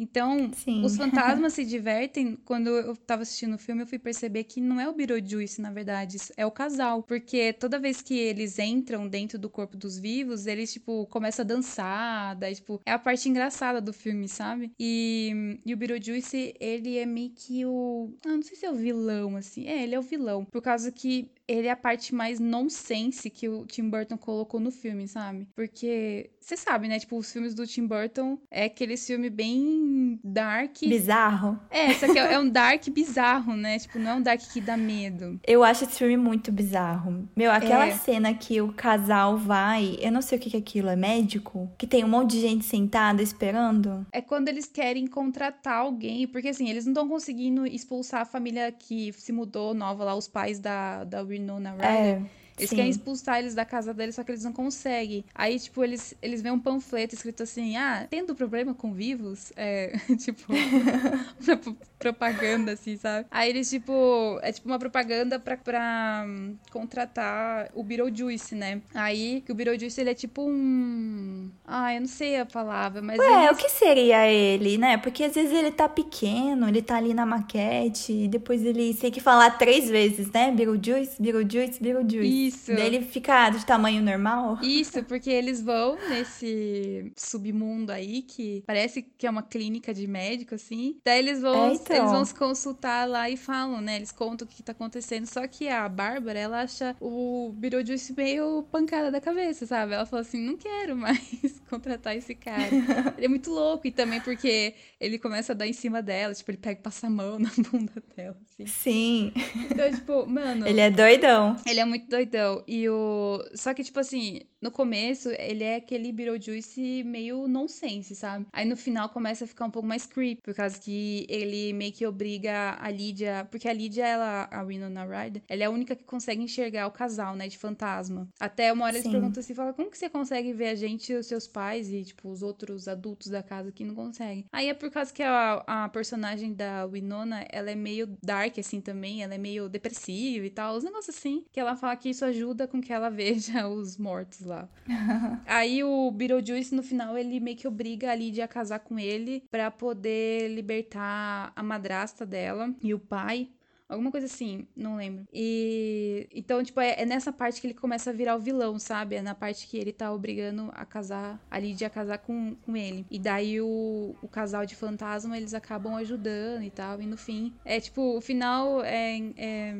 Então, 0.00 0.50
Sim. 0.54 0.82
os 0.82 0.96
fantasmas 0.96 1.52
se 1.52 1.62
divertem. 1.62 2.38
Quando 2.46 2.70
eu 2.70 2.96
tava 2.96 3.20
assistindo 3.20 3.54
o 3.54 3.58
filme, 3.58 3.82
eu 3.82 3.86
fui 3.86 3.98
perceber 3.98 4.44
que 4.44 4.58
não 4.58 4.80
é 4.80 4.88
o 4.88 4.94
Beetlejuice, 4.94 5.60
na 5.60 5.70
verdade, 5.70 6.16
é 6.38 6.46
o 6.46 6.50
casal. 6.50 7.02
Porque 7.02 7.52
toda 7.52 7.78
vez 7.78 8.00
que 8.00 8.16
eles 8.16 8.58
entram 8.58 9.06
dentro 9.06 9.38
do 9.38 9.50
corpo 9.50 9.76
dos 9.76 9.98
vivos, 9.98 10.46
eles, 10.46 10.72
tipo, 10.72 11.06
começam 11.06 11.44
a 11.44 11.46
dançar. 11.46 12.34
Daí, 12.36 12.54
tipo, 12.54 12.80
é 12.86 12.92
a 12.92 12.98
parte 12.98 13.28
engraçada 13.28 13.78
do 13.78 13.92
filme, 13.92 14.26
sabe? 14.26 14.72
E, 14.80 15.60
e 15.66 15.74
o 15.74 15.76
Beetlejuice, 15.76 16.54
ele 16.58 16.96
é 16.96 17.04
meio 17.04 17.30
que 17.30 17.66
o. 17.66 18.14
Ah, 18.24 18.30
não 18.30 18.42
sei 18.42 18.56
se 18.56 18.64
é 18.64 18.70
o 18.70 18.74
vilão, 18.74 19.36
assim. 19.36 19.66
É, 19.66 19.82
ele 19.82 19.94
é 19.94 19.98
o 19.98 20.02
vilão. 20.02 20.46
Por 20.46 20.62
causa 20.62 20.90
que 20.90 21.30
ele 21.50 21.66
é 21.66 21.70
a 21.70 21.76
parte 21.76 22.14
mais 22.14 22.38
nonsense 22.38 23.28
que 23.28 23.48
o 23.48 23.66
Tim 23.66 23.90
Burton 23.90 24.16
colocou 24.16 24.60
no 24.60 24.70
filme, 24.70 25.08
sabe? 25.08 25.48
Porque 25.54 26.30
você 26.40 26.56
sabe, 26.56 26.86
né? 26.86 26.98
Tipo, 26.98 27.18
os 27.18 27.30
filmes 27.30 27.54
do 27.54 27.66
Tim 27.66 27.86
Burton 27.86 28.38
é 28.50 28.64
aquele 28.64 28.96
filme 28.96 29.28
bem 29.28 30.18
dark. 30.22 30.78
Bizarro. 30.82 31.58
É, 31.68 31.92
só 31.94 32.12
que 32.12 32.18
é 32.18 32.38
um 32.38 32.48
dark 32.48 32.88
bizarro, 32.90 33.56
né? 33.56 33.78
Tipo, 33.78 33.98
não 33.98 34.10
é 34.12 34.14
um 34.14 34.22
dark 34.22 34.40
que 34.40 34.60
dá 34.60 34.76
medo. 34.76 35.40
Eu 35.46 35.64
acho 35.64 35.84
esse 35.84 35.98
filme 35.98 36.16
muito 36.16 36.52
bizarro. 36.52 37.28
Meu, 37.36 37.50
aquela 37.50 37.86
é. 37.86 37.96
cena 37.96 38.32
que 38.32 38.60
o 38.60 38.72
casal 38.72 39.36
vai, 39.36 39.96
eu 40.00 40.12
não 40.12 40.22
sei 40.22 40.38
o 40.38 40.40
que 40.40 40.56
é 40.56 40.60
aquilo, 40.60 40.88
é 40.88 40.96
médico? 40.96 41.70
Que 41.76 41.86
tem 41.86 42.04
um 42.04 42.08
monte 42.08 42.32
de 42.32 42.40
gente 42.40 42.64
sentada 42.64 43.22
esperando. 43.22 44.06
É 44.12 44.20
quando 44.20 44.48
eles 44.48 44.66
querem 44.66 45.06
contratar 45.06 45.78
alguém, 45.78 46.28
porque 46.28 46.48
assim, 46.48 46.68
eles 46.68 46.84
não 46.84 46.92
estão 46.92 47.08
conseguindo 47.08 47.66
expulsar 47.66 48.22
a 48.22 48.24
família 48.24 48.70
que 48.70 49.12
se 49.12 49.32
mudou 49.32 49.74
nova 49.74 50.04
lá, 50.04 50.14
os 50.14 50.28
pais 50.28 50.60
da, 50.60 51.04
da 51.04 51.22
Winona 51.40 51.72
Ryder. 51.72 51.86
É. 51.86 52.22
Eles 52.58 52.70
Sim. 52.70 52.76
querem 52.76 52.90
expulsar 52.90 53.38
eles 53.38 53.54
da 53.54 53.64
casa 53.64 53.94
deles, 53.94 54.14
só 54.14 54.22
que 54.22 54.30
eles 54.30 54.44
não 54.44 54.52
conseguem. 54.52 55.24
Aí, 55.34 55.58
tipo, 55.58 55.82
eles, 55.82 56.14
eles 56.20 56.42
veem 56.42 56.54
um 56.54 56.58
panfleto 56.58 57.14
escrito 57.14 57.42
assim: 57.42 57.76
ah, 57.76 58.06
tendo 58.08 58.34
problema 58.34 58.74
com 58.74 58.92
vivos? 58.92 59.52
É, 59.56 59.92
tipo, 60.18 60.44
propaganda, 61.98 62.72
assim, 62.72 62.96
sabe? 62.96 63.26
Aí 63.30 63.50
eles, 63.50 63.70
tipo, 63.70 64.38
é 64.42 64.52
tipo 64.52 64.68
uma 64.68 64.78
propaganda 64.78 65.38
pra, 65.38 65.56
pra 65.56 66.24
um, 66.26 66.56
contratar 66.70 67.70
o 67.74 67.82
Beetlejuice, 67.82 68.54
né? 68.54 68.82
Aí, 68.94 69.42
que 69.44 69.52
o 69.52 69.54
Beetlejuice, 69.54 70.00
ele 70.00 70.10
é 70.10 70.14
tipo 70.14 70.42
um. 70.42 71.50
Ah, 71.66 71.94
eu 71.94 72.00
não 72.00 72.08
sei 72.08 72.40
a 72.40 72.46
palavra, 72.46 73.00
mas. 73.00 73.18
Ué, 73.18 73.44
ele... 73.44 73.52
o 73.52 73.56
que 73.56 73.68
seria 73.68 74.26
ele, 74.26 74.76
né? 74.78 74.96
Porque 74.98 75.24
às 75.24 75.34
vezes 75.34 75.52
ele 75.52 75.70
tá 75.70 75.88
pequeno, 75.88 76.68
ele 76.68 76.82
tá 76.82 76.96
ali 76.96 77.14
na 77.14 77.24
maquete, 77.24 78.12
e 78.12 78.28
depois 78.28 78.62
ele 78.64 78.94
tem 78.94 79.10
que 79.10 79.20
falar 79.20 79.50
três 79.52 79.88
vezes, 79.88 80.30
né? 80.30 80.50
Beetlejuice, 80.50 81.20
Beetlejuice, 81.20 81.82
Beetlejuice. 81.82 82.48
Isso. 82.48 82.49
Daí 82.66 82.86
ele 82.86 83.02
fica 83.02 83.50
de 83.50 83.64
tamanho 83.64 84.02
normal. 84.02 84.58
Isso, 84.62 85.02
porque 85.04 85.30
eles 85.30 85.60
vão 85.60 85.96
nesse 86.08 87.12
submundo 87.16 87.92
aí 87.92 88.22
que 88.22 88.62
parece 88.66 89.02
que 89.02 89.26
é 89.26 89.30
uma 89.30 89.42
clínica 89.42 89.92
de 89.92 90.06
médico, 90.06 90.54
assim. 90.54 90.96
Daí 91.04 91.18
eles 91.18 91.40
vão, 91.40 91.70
é, 91.70 91.74
então. 91.74 91.96
eles 91.96 92.10
vão 92.10 92.24
se 92.24 92.34
consultar 92.34 93.08
lá 93.08 93.28
e 93.28 93.36
falam, 93.36 93.80
né? 93.80 93.96
Eles 93.96 94.12
contam 94.12 94.46
o 94.46 94.50
que 94.50 94.62
tá 94.62 94.72
acontecendo. 94.72 95.26
Só 95.26 95.46
que 95.46 95.68
a 95.68 95.88
Bárbara, 95.88 96.38
ela 96.38 96.62
acha 96.62 96.96
o 97.00 97.52
Beetlejuice 97.54 98.14
meio 98.16 98.62
pancada 98.70 99.10
da 99.10 99.20
cabeça, 99.20 99.66
sabe? 99.66 99.94
Ela 99.94 100.06
fala 100.06 100.22
assim: 100.22 100.44
não 100.44 100.56
quero 100.56 100.96
mais 100.96 101.60
contratar 101.68 102.16
esse 102.16 102.34
cara. 102.34 102.68
ele 103.16 103.26
é 103.26 103.28
muito 103.28 103.50
louco. 103.50 103.86
E 103.86 103.90
também 103.90 104.20
porque 104.20 104.74
ele 105.00 105.18
começa 105.18 105.52
a 105.52 105.54
dar 105.54 105.66
em 105.66 105.72
cima 105.72 106.02
dela, 106.02 106.34
tipo, 106.34 106.50
ele 106.50 106.58
pega 106.58 106.80
e 106.80 106.82
passa 106.82 107.06
a 107.06 107.10
mão 107.10 107.38
na 107.40 107.50
bunda 107.70 108.02
dela, 108.16 108.36
assim. 108.44 108.66
Sim. 108.66 109.32
Então, 109.70 109.90
tipo, 109.90 110.26
mano. 110.26 110.66
Ele 110.66 110.80
é 110.80 110.90
doidão. 110.90 111.56
Ele 111.66 111.80
é 111.80 111.84
muito 111.84 112.08
doidão. 112.08 112.29
Então, 112.30 112.62
e 112.64 112.88
o. 112.88 113.44
Só 113.54 113.74
que, 113.74 113.82
tipo 113.82 113.98
assim, 113.98 114.42
no 114.62 114.70
começo, 114.70 115.30
ele 115.30 115.64
é 115.64 115.76
aquele 115.76 116.12
Beetlejuice 116.12 117.02
meio 117.02 117.48
nonsense, 117.48 118.14
sabe? 118.14 118.46
Aí 118.52 118.64
no 118.64 118.76
final 118.76 119.08
começa 119.08 119.44
a 119.44 119.48
ficar 119.48 119.64
um 119.64 119.70
pouco 119.70 119.88
mais 119.88 120.06
creepy, 120.06 120.40
por 120.40 120.54
causa 120.54 120.78
que 120.78 121.26
ele 121.28 121.72
meio 121.72 121.92
que 121.92 122.06
obriga 122.06 122.76
a 122.80 122.88
Lídia. 122.88 123.48
Porque 123.50 123.68
a 123.68 123.72
Lídia, 123.72 124.06
ela, 124.06 124.48
a 124.48 124.62
Winona 124.62 125.04
Ryder, 125.04 125.42
ela 125.48 125.62
é 125.64 125.66
a 125.66 125.70
única 125.70 125.96
que 125.96 126.04
consegue 126.04 126.40
enxergar 126.40 126.86
o 126.86 126.92
casal, 126.92 127.34
né? 127.34 127.48
De 127.48 127.58
fantasma. 127.58 128.28
Até 128.38 128.72
uma 128.72 128.84
hora 128.84 128.96
eles 128.96 129.10
perguntam 129.10 129.40
assim: 129.40 129.54
fala, 129.54 129.72
como 129.72 129.90
que 129.90 129.98
você 129.98 130.08
consegue 130.08 130.52
ver 130.52 130.68
a 130.68 130.74
gente, 130.76 131.12
os 131.12 131.26
seus 131.26 131.48
pais 131.48 131.92
e, 131.92 132.04
tipo, 132.04 132.30
os 132.30 132.44
outros 132.44 132.86
adultos 132.86 133.26
da 133.26 133.42
casa 133.42 133.72
que 133.72 133.84
não 133.84 133.96
conseguem? 133.96 134.46
Aí 134.52 134.68
é 134.68 134.74
por 134.74 134.88
causa 134.88 135.12
que 135.12 135.22
a, 135.24 135.64
a 135.66 135.88
personagem 135.88 136.54
da 136.54 136.86
Winona, 136.86 137.44
ela 137.50 137.72
é 137.72 137.74
meio 137.74 138.06
dark, 138.22 138.56
assim, 138.56 138.80
também. 138.80 139.24
Ela 139.24 139.34
é 139.34 139.38
meio 139.38 139.68
depressiva 139.68 140.46
e 140.46 140.50
tal. 140.50 140.76
Os 140.76 140.84
negócios 140.84 141.16
assim, 141.16 141.44
que 141.50 141.58
ela 141.58 141.74
fala 141.74 141.96
que 141.96 142.10
isso 142.10 142.19
ajuda 142.24 142.66
com 142.66 142.80
que 142.80 142.92
ela 142.92 143.08
veja 143.10 143.68
os 143.68 143.96
mortos 143.96 144.40
lá. 144.40 144.68
Aí 145.46 145.82
o 145.82 146.10
Beetlejuice, 146.10 146.74
no 146.74 146.82
final, 146.82 147.16
ele 147.16 147.40
meio 147.40 147.56
que 147.56 147.68
obriga 147.68 148.10
a 148.10 148.14
Lydia 148.14 148.44
a 148.44 148.48
casar 148.48 148.80
com 148.80 148.98
ele 148.98 149.44
para 149.50 149.70
poder 149.70 150.48
libertar 150.48 151.52
a 151.54 151.62
madrasta 151.62 152.24
dela 152.24 152.74
e 152.82 152.94
o 152.94 152.98
pai. 152.98 153.50
Alguma 153.90 154.12
coisa 154.12 154.26
assim, 154.26 154.68
não 154.76 154.94
lembro. 154.94 155.26
E 155.32 156.28
então, 156.32 156.62
tipo, 156.62 156.80
é, 156.80 157.02
é, 157.02 157.04
nessa 157.04 157.32
parte 157.32 157.60
que 157.60 157.66
ele 157.66 157.74
começa 157.74 158.10
a 158.10 158.12
virar 158.12 158.36
o 158.36 158.38
vilão, 158.38 158.78
sabe? 158.78 159.16
É 159.16 159.22
na 159.22 159.34
parte 159.34 159.66
que 159.66 159.76
ele 159.76 159.92
tá 159.92 160.12
obrigando 160.12 160.70
a 160.74 160.84
casar, 160.84 161.44
a 161.50 161.58
Lydia 161.58 161.88
a 161.88 161.90
casar 161.90 162.18
com, 162.18 162.54
com 162.54 162.76
ele. 162.76 163.04
E 163.10 163.18
daí 163.18 163.60
o, 163.60 164.14
o 164.22 164.28
casal 164.28 164.64
de 164.64 164.76
fantasma, 164.76 165.36
eles 165.36 165.54
acabam 165.54 165.96
ajudando 165.96 166.62
e 166.62 166.70
tal. 166.70 167.02
E 167.02 167.06
no 167.06 167.16
fim, 167.16 167.52
é 167.64 167.80
tipo, 167.80 168.16
o 168.16 168.20
final 168.20 168.80
é, 168.84 169.18
é 169.36 169.74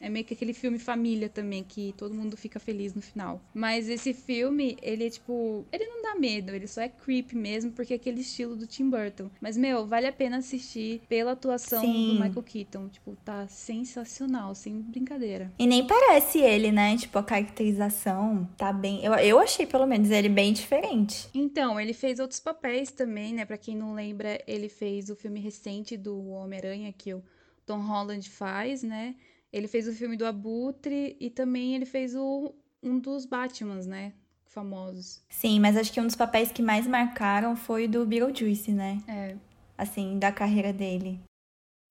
é 0.00 0.08
meio 0.08 0.24
que 0.24 0.34
aquele 0.34 0.52
filme 0.52 0.78
família 0.78 1.28
também, 1.28 1.64
que 1.64 1.94
todo 1.96 2.14
mundo 2.14 2.36
fica 2.36 2.58
feliz 2.58 2.94
no 2.94 3.02
final. 3.02 3.40
Mas 3.54 3.88
esse 3.88 4.12
filme, 4.12 4.76
ele 4.82 5.06
é 5.06 5.10
tipo. 5.10 5.64
Ele 5.72 5.86
não 5.86 6.02
dá 6.02 6.14
medo, 6.14 6.52
ele 6.52 6.66
só 6.66 6.80
é 6.80 6.88
creepy 6.88 7.36
mesmo, 7.36 7.72
porque 7.72 7.92
é 7.92 7.96
aquele 7.96 8.20
estilo 8.20 8.56
do 8.56 8.66
Tim 8.66 8.90
Burton. 8.90 9.30
Mas, 9.40 9.56
meu, 9.56 9.86
vale 9.86 10.06
a 10.06 10.12
pena 10.12 10.38
assistir 10.38 11.02
pela 11.08 11.32
atuação 11.32 11.80
Sim. 11.80 12.08
do 12.08 12.14
Michael 12.14 12.42
Keaton. 12.42 12.88
Tipo, 12.88 13.16
tá 13.24 13.46
sensacional, 13.48 14.54
sem 14.54 14.80
brincadeira. 14.80 15.52
E 15.58 15.66
nem 15.66 15.86
parece 15.86 16.38
ele, 16.38 16.70
né? 16.70 16.96
Tipo, 16.96 17.18
a 17.18 17.22
caracterização 17.22 18.48
tá 18.56 18.72
bem. 18.72 19.04
Eu, 19.04 19.12
eu 19.14 19.38
achei, 19.38 19.66
pelo 19.66 19.86
menos, 19.86 20.10
ele 20.10 20.28
bem 20.28 20.52
diferente. 20.52 21.28
Então, 21.34 21.80
ele 21.80 21.92
fez 21.92 22.18
outros 22.18 22.40
papéis 22.40 22.90
também, 22.90 23.32
né? 23.32 23.44
Pra 23.44 23.56
quem 23.56 23.76
não 23.76 23.94
lembra, 23.94 24.40
ele 24.46 24.68
fez 24.68 25.10
o 25.10 25.16
filme 25.16 25.40
recente 25.40 25.96
do 25.96 26.28
Homem-Aranha 26.28 26.92
que 26.92 27.14
o 27.14 27.22
Tom 27.64 27.80
Holland 27.80 28.28
faz, 28.30 28.82
né? 28.82 29.14
Ele 29.52 29.68
fez 29.68 29.88
o 29.88 29.92
filme 29.92 30.16
do 30.16 30.26
Abutre 30.26 31.16
e 31.20 31.30
também 31.30 31.74
ele 31.74 31.86
fez 31.86 32.14
o, 32.14 32.54
um 32.82 32.98
dos 32.98 33.24
Batmans, 33.24 33.86
né? 33.86 34.12
famosos. 34.56 35.22
Sim, 35.28 35.60
mas 35.60 35.76
acho 35.76 35.92
que 35.92 36.00
um 36.00 36.06
dos 36.06 36.16
papéis 36.16 36.50
que 36.50 36.62
mais 36.62 36.86
marcaram 36.86 37.54
foi 37.54 37.84
o 37.84 37.88
do 37.88 38.06
Beetlejuice, 38.06 38.72
né? 38.72 39.02
É. 39.06 39.36
Assim, 39.76 40.18
da 40.18 40.32
carreira 40.32 40.72
dele. 40.72 41.20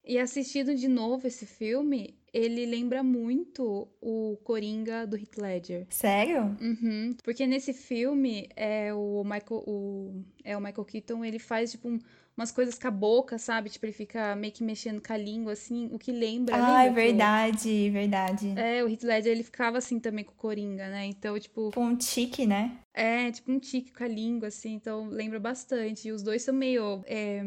E 0.04 0.18
assistindo 0.18 0.74
de 0.74 0.88
novo 0.88 1.28
esse 1.28 1.46
filme, 1.46 2.18
ele 2.38 2.66
lembra 2.66 3.02
muito 3.02 3.88
o 4.02 4.38
Coringa 4.44 5.06
do 5.08 5.16
Heath 5.18 5.38
Ledger. 5.38 5.88
Sério? 5.90 6.56
Uhum. 6.60 7.16
Porque 7.24 7.48
nesse 7.48 7.74
filme, 7.74 8.50
é 8.56 8.94
o 8.94 9.24
Michael, 9.24 9.64
o, 9.66 10.24
é 10.44 10.56
o 10.58 10.62
Michael 10.62 10.86
Keaton, 10.86 11.24
ele 11.24 11.40
faz, 11.40 11.72
tipo, 11.72 11.88
um, 11.88 11.98
umas 12.36 12.52
coisas 12.52 12.78
com 12.78 12.88
a 12.88 12.92
boca, 12.92 13.38
sabe? 13.38 13.70
Tipo, 13.70 13.86
ele 13.86 13.94
fica 13.94 14.36
meio 14.36 14.52
que 14.52 14.64
mexendo 14.64 15.02
com 15.02 15.14
a 15.14 15.18
língua, 15.18 15.54
assim, 15.54 15.88
o 15.94 15.98
que 15.98 16.12
lembra. 16.12 16.56
Ah, 16.56 16.84
é 16.84 16.88
lembra 16.88 17.02
que 17.02 17.08
o- 17.08 17.12
verdade, 17.12 17.90
verdade. 17.90 18.54
É, 18.58 18.84
o 18.84 18.90
Heath 18.90 19.04
Ledger, 19.04 19.32
ele 19.32 19.44
ficava 19.44 19.78
assim 19.78 20.00
também 20.00 20.26
com 20.26 20.34
o 20.34 20.36
Coringa, 20.36 20.90
né? 20.90 21.06
Então, 21.06 21.40
tipo, 21.40 21.70
Tipo 21.70 21.80
um 21.82 21.96
tique, 21.96 22.46
né? 22.46 22.78
é 22.94 23.32
tipo 23.32 23.52
um 23.52 23.60
tique 23.60 23.92
com 23.94 24.04
a 24.04 24.08
língua, 24.08 24.50
assim, 24.50 24.74
então 24.74 25.08
lembra 25.08 25.40
bastante. 25.40 26.08
E 26.08 26.12
os 26.12 26.22
dois 26.22 26.42
são 26.42 26.54
meio. 26.54 27.02
é, 27.06 27.38
é, 27.38 27.44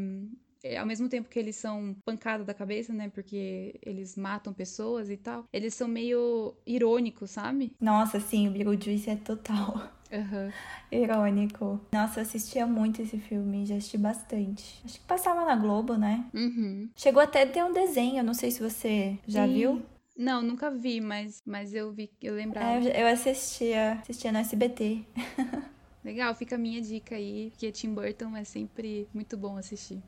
ao 0.79 0.87
mesmo 0.87 1.09
tempo 1.09 1.29
que 1.29 1.39
eles 1.39 1.57
são 1.57 1.95
pancada 2.05 2.45
da 2.45 2.55
cabeça, 2.55 2.93
né? 2.93 3.09
Porque 3.11 3.79
eles 3.83 4.17
matam 4.17 4.53
pessoas 4.53 5.11
e 5.11 5.17
tal, 5.17 5.45
eles 5.53 5.75
são 5.75 5.89
meio 5.89 6.55
irônicos, 6.67 7.31
sabe? 7.31 7.73
Nossa, 7.81 8.19
sim, 8.21 8.49
o 8.49 8.51
Beetlejuice 8.53 9.11
é 9.11 9.17
total 9.17 9.91
Aham. 10.13 10.51
irônico. 10.91 11.81
Nossa, 11.93 12.21
eu 12.21 12.23
assistia 12.23 12.67
muito 12.67 13.03
esse 13.03 13.19
filme, 13.19 13.67
já 13.67 13.77
assisti 13.77 13.99
bastante. 13.99 14.81
Acho 14.85 14.99
que 15.01 15.07
passava 15.07 15.45
na 15.45 15.55
Globo, 15.57 15.97
né? 15.97 16.25
Uhum. 16.35 16.89
Chegou 16.97 17.23
até 17.23 17.43
a 17.43 17.47
ter 17.47 17.63
um 17.65 17.73
desenho, 17.73 18.23
não 18.25 18.35
sei 18.35 18.51
se 18.51 18.61
você 18.63 19.19
já 19.27 19.47
Sim. 19.47 19.53
viu. 19.53 19.83
Não, 20.17 20.43
nunca 20.43 20.71
vi, 20.71 21.01
mas, 21.01 21.41
mas 21.47 21.73
eu 21.75 21.93
vi, 21.93 22.11
eu 22.21 22.35
lembrava. 22.35 22.85
É, 22.89 23.03
eu- 23.03 23.07
eu 23.07 23.07
assistia, 23.07 23.93
assistia 24.03 24.33
no 24.33 24.39
SBT. 24.39 25.05
Legal, 26.03 26.35
fica 26.35 26.55
a 26.57 26.59
minha 26.59 26.81
dica 26.81 27.15
aí, 27.17 27.51
porque 27.51 27.71
Tim 27.71 27.95
Burton 27.95 28.37
é 28.37 28.43
sempre 28.45 29.09
muito 29.15 29.37
bom 29.37 29.57
assistir. 29.57 30.03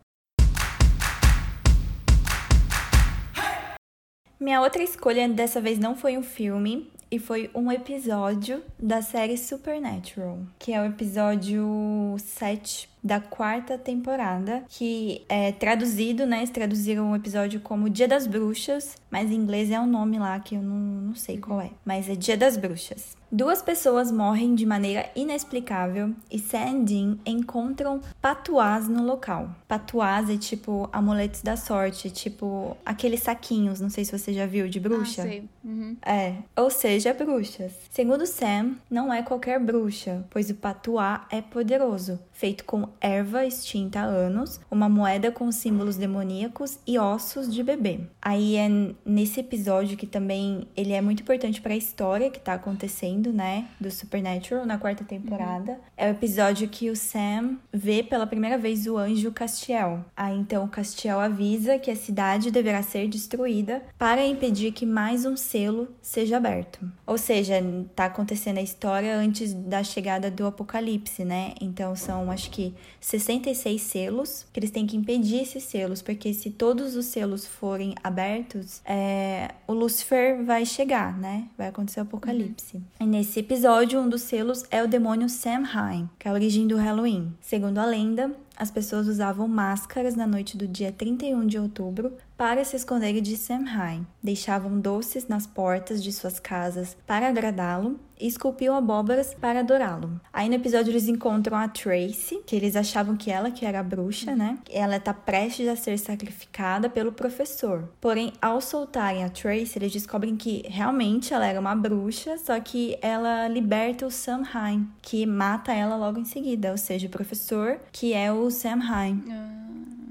Minha 4.40 4.62
outra 4.62 4.82
escolha 4.82 5.28
dessa 5.28 5.60
vez 5.60 5.78
não 5.78 5.94
foi 5.94 6.16
um 6.16 6.22
filme, 6.22 6.90
e 7.10 7.18
foi 7.18 7.50
um 7.54 7.70
episódio 7.72 8.62
da 8.78 9.02
série 9.02 9.36
Supernatural, 9.36 10.38
que 10.58 10.72
é 10.72 10.80
o 10.80 10.84
episódio 10.84 12.16
7 12.18 12.88
da 13.02 13.18
quarta 13.18 13.78
temporada, 13.78 14.62
que 14.68 15.24
é 15.28 15.52
traduzido, 15.52 16.26
né? 16.26 16.38
Eles 16.38 16.50
traduziram 16.50 17.10
o 17.10 17.16
episódio 17.16 17.60
como 17.60 17.88
Dia 17.88 18.06
das 18.06 18.26
Bruxas, 18.26 18.96
mas 19.10 19.30
em 19.30 19.34
inglês 19.34 19.70
é 19.70 19.80
um 19.80 19.86
nome 19.86 20.18
lá 20.18 20.38
que 20.38 20.54
eu 20.54 20.62
não, 20.62 20.76
não 20.76 21.14
sei 21.14 21.38
qual 21.38 21.60
é, 21.60 21.70
mas 21.84 22.08
é 22.08 22.14
Dia 22.14 22.36
das 22.36 22.56
Bruxas. 22.56 23.18
Duas 23.32 23.62
pessoas 23.62 24.10
morrem 24.10 24.56
de 24.56 24.66
maneira 24.66 25.08
inexplicável 25.14 26.12
e 26.30 26.38
Sam 26.38 26.80
e 26.80 26.84
Dean 26.84 27.18
encontram 27.24 28.00
patuás 28.20 28.88
no 28.88 29.04
local. 29.04 29.54
Patuás 29.68 30.28
é 30.28 30.36
tipo 30.36 30.88
amuletos 30.92 31.40
da 31.40 31.56
sorte, 31.56 32.10
tipo 32.10 32.76
aqueles 32.84 33.20
saquinhos, 33.20 33.80
não 33.80 33.88
sei 33.88 34.04
se 34.04 34.16
você 34.16 34.32
já 34.32 34.46
viu, 34.46 34.68
de 34.68 34.80
bruxa. 34.80 35.22
Ah, 35.22 35.26
sei. 35.26 35.44
Uhum. 35.64 35.96
É, 36.04 36.34
ou 36.56 36.70
seja, 36.70 37.12
bruxas. 37.12 37.72
Segundo 37.90 38.26
Sam, 38.26 38.76
não 38.90 39.12
é 39.12 39.22
qualquer 39.22 39.60
bruxa, 39.60 40.24
pois 40.30 40.50
o 40.50 40.54
patuá 40.54 41.26
é 41.30 41.40
poderoso, 41.40 42.18
feito 42.32 42.64
com 42.64 42.88
erva 43.00 43.44
extinta 43.44 44.00
há 44.00 44.04
anos, 44.04 44.60
uma 44.70 44.88
moeda 44.88 45.30
com 45.30 45.50
símbolos 45.52 45.96
demoníacos 45.96 46.78
e 46.86 46.98
ossos 46.98 47.52
de 47.52 47.62
bebê. 47.62 48.00
Aí 48.20 48.56
é 48.56 48.68
nesse 49.04 49.40
episódio 49.40 49.96
que 49.96 50.06
também 50.06 50.66
ele 50.76 50.92
é 50.92 51.00
muito 51.00 51.22
importante 51.22 51.60
para 51.60 51.74
a 51.74 51.76
história 51.76 52.30
que 52.30 52.40
tá 52.40 52.54
acontecendo, 52.54 53.32
né, 53.32 53.66
do 53.80 53.90
Supernatural 53.90 54.64
na 54.64 54.78
quarta 54.78 55.04
temporada. 55.04 55.78
É 55.96 56.08
o 56.08 56.12
episódio 56.12 56.68
que 56.68 56.90
o 56.90 56.96
Sam 56.96 57.58
vê 57.72 58.02
pela 58.02 58.26
primeira 58.26 58.56
vez 58.56 58.86
o 58.86 58.96
anjo 58.96 59.32
Castiel. 59.32 60.04
Aí 60.16 60.36
então 60.36 60.64
o 60.64 60.68
Castiel 60.68 61.20
avisa 61.20 61.78
que 61.78 61.90
a 61.90 61.96
cidade 61.96 62.50
deverá 62.50 62.82
ser 62.82 63.08
destruída 63.08 63.82
para 63.98 64.26
impedir 64.26 64.72
que 64.72 64.86
mais 64.86 65.24
um 65.24 65.36
selo 65.60 65.88
seja 66.00 66.38
aberto. 66.38 66.90
Ou 67.06 67.18
seja, 67.18 67.54
tá 67.94 68.06
acontecendo 68.06 68.58
a 68.58 68.62
história 68.62 69.14
antes 69.16 69.52
da 69.52 69.82
chegada 69.82 70.30
do 70.30 70.46
apocalipse, 70.46 71.24
né? 71.24 71.54
Então 71.60 71.94
são 71.94 72.30
acho 72.30 72.50
que 72.50 72.74
66 73.00 73.80
selos 73.80 74.46
que 74.52 74.58
eles 74.58 74.70
têm 74.70 74.86
que 74.86 74.96
impedir 74.96 75.42
esses 75.42 75.64
selos, 75.64 76.00
porque 76.00 76.32
se 76.32 76.50
todos 76.50 76.96
os 76.96 77.06
selos 77.06 77.46
forem 77.46 77.94
abertos, 78.02 78.80
é, 78.84 79.50
o 79.66 79.72
Lúcifer 79.72 80.42
vai 80.44 80.64
chegar, 80.64 81.16
né? 81.18 81.48
Vai 81.56 81.68
acontecer 81.68 82.00
o 82.00 82.04
apocalipse. 82.04 82.80
E 82.98 83.04
nesse 83.04 83.40
episódio, 83.40 84.00
um 84.00 84.08
dos 84.08 84.22
selos 84.22 84.64
é 84.70 84.82
o 84.82 84.88
demônio 84.88 85.28
Samhain, 85.28 86.08
que 86.18 86.26
é 86.26 86.30
a 86.30 86.34
origem 86.34 86.66
do 86.66 86.76
Halloween. 86.76 87.32
Segundo 87.40 87.78
a 87.78 87.84
lenda, 87.84 88.34
as 88.56 88.70
pessoas 88.70 89.08
usavam 89.08 89.48
máscaras 89.48 90.14
na 90.14 90.26
noite 90.26 90.56
do 90.56 90.68
dia 90.68 90.92
31 90.92 91.46
de 91.46 91.58
outubro 91.58 92.12
para 92.40 92.64
se 92.64 92.74
esconderem 92.74 93.22
de 93.22 93.36
Samhain. 93.36 94.06
Deixavam 94.22 94.80
doces 94.80 95.28
nas 95.28 95.46
portas 95.46 96.02
de 96.02 96.10
suas 96.10 96.40
casas 96.40 96.96
para 97.06 97.28
agradá-lo 97.28 98.00
e 98.18 98.26
esculpiam 98.26 98.74
abóboras 98.74 99.34
para 99.34 99.60
adorá-lo. 99.60 100.18
Aí 100.32 100.48
no 100.48 100.54
episódio 100.54 100.90
eles 100.90 101.06
encontram 101.06 101.58
a 101.58 101.68
Tracy, 101.68 102.40
que 102.46 102.56
eles 102.56 102.76
achavam 102.76 103.14
que 103.14 103.30
ela 103.30 103.50
que 103.50 103.66
era 103.66 103.82
bruxa, 103.82 104.34
né? 104.34 104.58
Ela 104.70 104.96
está 104.96 105.12
prestes 105.12 105.68
a 105.68 105.76
ser 105.76 105.98
sacrificada 105.98 106.88
pelo 106.88 107.12
professor. 107.12 107.90
Porém, 108.00 108.32
ao 108.40 108.62
soltarem 108.62 109.22
a 109.22 109.28
Tracy, 109.28 109.78
eles 109.78 109.92
descobrem 109.92 110.34
que 110.34 110.64
realmente 110.66 111.34
ela 111.34 111.46
era 111.46 111.60
uma 111.60 111.74
bruxa, 111.74 112.38
só 112.38 112.58
que 112.58 112.96
ela 113.02 113.48
liberta 113.48 114.06
o 114.06 114.10
Samhain, 114.10 114.88
que 115.02 115.26
mata 115.26 115.74
ela 115.74 115.94
logo 115.94 116.18
em 116.18 116.24
seguida, 116.24 116.70
ou 116.70 116.78
seja, 116.78 117.06
o 117.06 117.10
professor, 117.10 117.78
que 117.92 118.14
é 118.14 118.32
o 118.32 118.50
Samhain 118.50 119.24
Ah, 119.30 119.59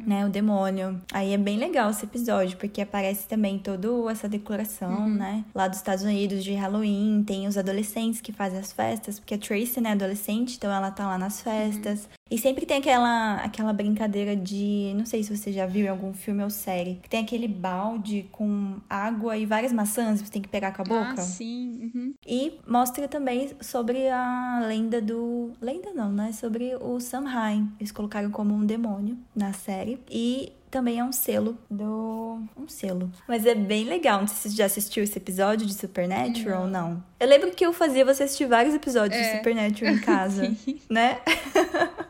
né, 0.10 0.26
o 0.26 0.30
demônio. 0.30 1.00
Aí 1.14 1.34
é 1.34 1.38
bem 1.38 1.60
legal 1.60 1.92
esse 1.92 2.04
episódio, 2.04 2.58
porque 2.58 2.82
aparece 2.82 3.28
também 3.28 3.60
toda 3.60 3.88
essa 4.12 4.28
decoração, 4.28 5.08
né, 5.08 5.46
lá 5.54 5.68
dos 5.68 5.78
Estados 5.78 6.04
Unidos 6.04 6.44
de 6.44 6.54
Halloween, 6.54 7.24
tem 7.24 7.48
os 7.48 7.58
adolescentes 7.58 8.20
que 8.20 8.32
fazem 8.32 8.60
as 8.60 8.72
festas, 8.72 9.20
porque 9.20 9.36
a 9.36 9.38
Tracy, 9.38 9.80
né, 9.80 9.90
é 9.90 9.94
adolescente, 9.94 10.56
então 10.58 10.72
ela 10.72 10.90
tá 10.90 11.06
lá 11.06 11.18
nas 11.18 11.42
festas. 11.42 12.10
E 12.30 12.38
sempre 12.38 12.66
tem 12.66 12.78
aquela, 12.78 13.36
aquela 13.38 13.74
brincadeira 13.74 14.36
de, 14.36 14.94
não 14.96 15.06
sei 15.06 15.24
se 15.24 15.36
você 15.36 15.52
já 15.52 15.66
viu 15.66 15.86
em 15.86 15.90
algum 15.90 16.14
filme 16.14 16.44
ou 16.44 16.50
série, 16.50 17.00
que 17.02 17.10
tem 17.10 17.24
aquele 17.24 17.48
balde 17.48 18.28
com 18.32 18.78
água 18.90 19.36
e 19.38 19.46
várias 19.46 19.72
maçãs, 19.74 20.22
você 20.22 20.32
tem 20.32 20.42
que 20.42 20.48
pegar 20.48 20.72
com 20.74 20.82
a 20.82 20.86
boca. 20.86 21.16
Ah, 21.18 21.22
sim. 21.22 21.92
Uhum. 21.94 22.14
E 22.26 22.60
mostra 22.68 23.08
também 23.08 23.50
sobre 23.62 24.08
a 24.10 24.64
lenda 24.68 25.02
do. 25.02 25.52
Lenda 25.62 25.92
não, 25.94 26.12
né? 26.12 26.32
Sobre 26.32 26.76
o 26.80 27.00
Samhain. 27.00 27.72
Eles 27.80 27.92
colocaram 27.92 28.30
como 28.30 28.54
um 28.54 28.66
demônio 28.66 29.18
na 29.36 29.54
série. 29.54 30.00
E 30.10 30.52
também 30.70 31.00
é 31.00 31.04
um 31.04 31.12
selo 31.12 31.58
do. 31.70 32.40
Um 32.56 32.68
selo. 32.68 33.12
Mas 33.28 33.46
é 33.46 33.56
bem 33.56 33.86
legal. 33.86 34.22
Não 34.22 34.28
sei 34.28 34.38
se 34.38 34.50
você 34.50 34.56
já 34.56 34.66
assistiu 34.66 35.04
esse 35.04 35.18
episódio 35.18 35.66
de 35.66 35.74
Supernatural 35.74 36.64
ou 36.64 36.68
não. 36.68 37.04
Eu 37.20 37.28
lembro 37.28 37.52
que 37.52 37.66
eu 37.66 37.74
fazia 37.74 38.06
você 38.06 38.24
assistir 38.24 38.46
vários 38.46 38.76
episódios 38.76 39.20
de 39.20 39.28
É. 39.28 39.38
Supernatural 39.38 39.94
em 39.94 40.00
casa, 40.00 40.56
né? 40.90 41.20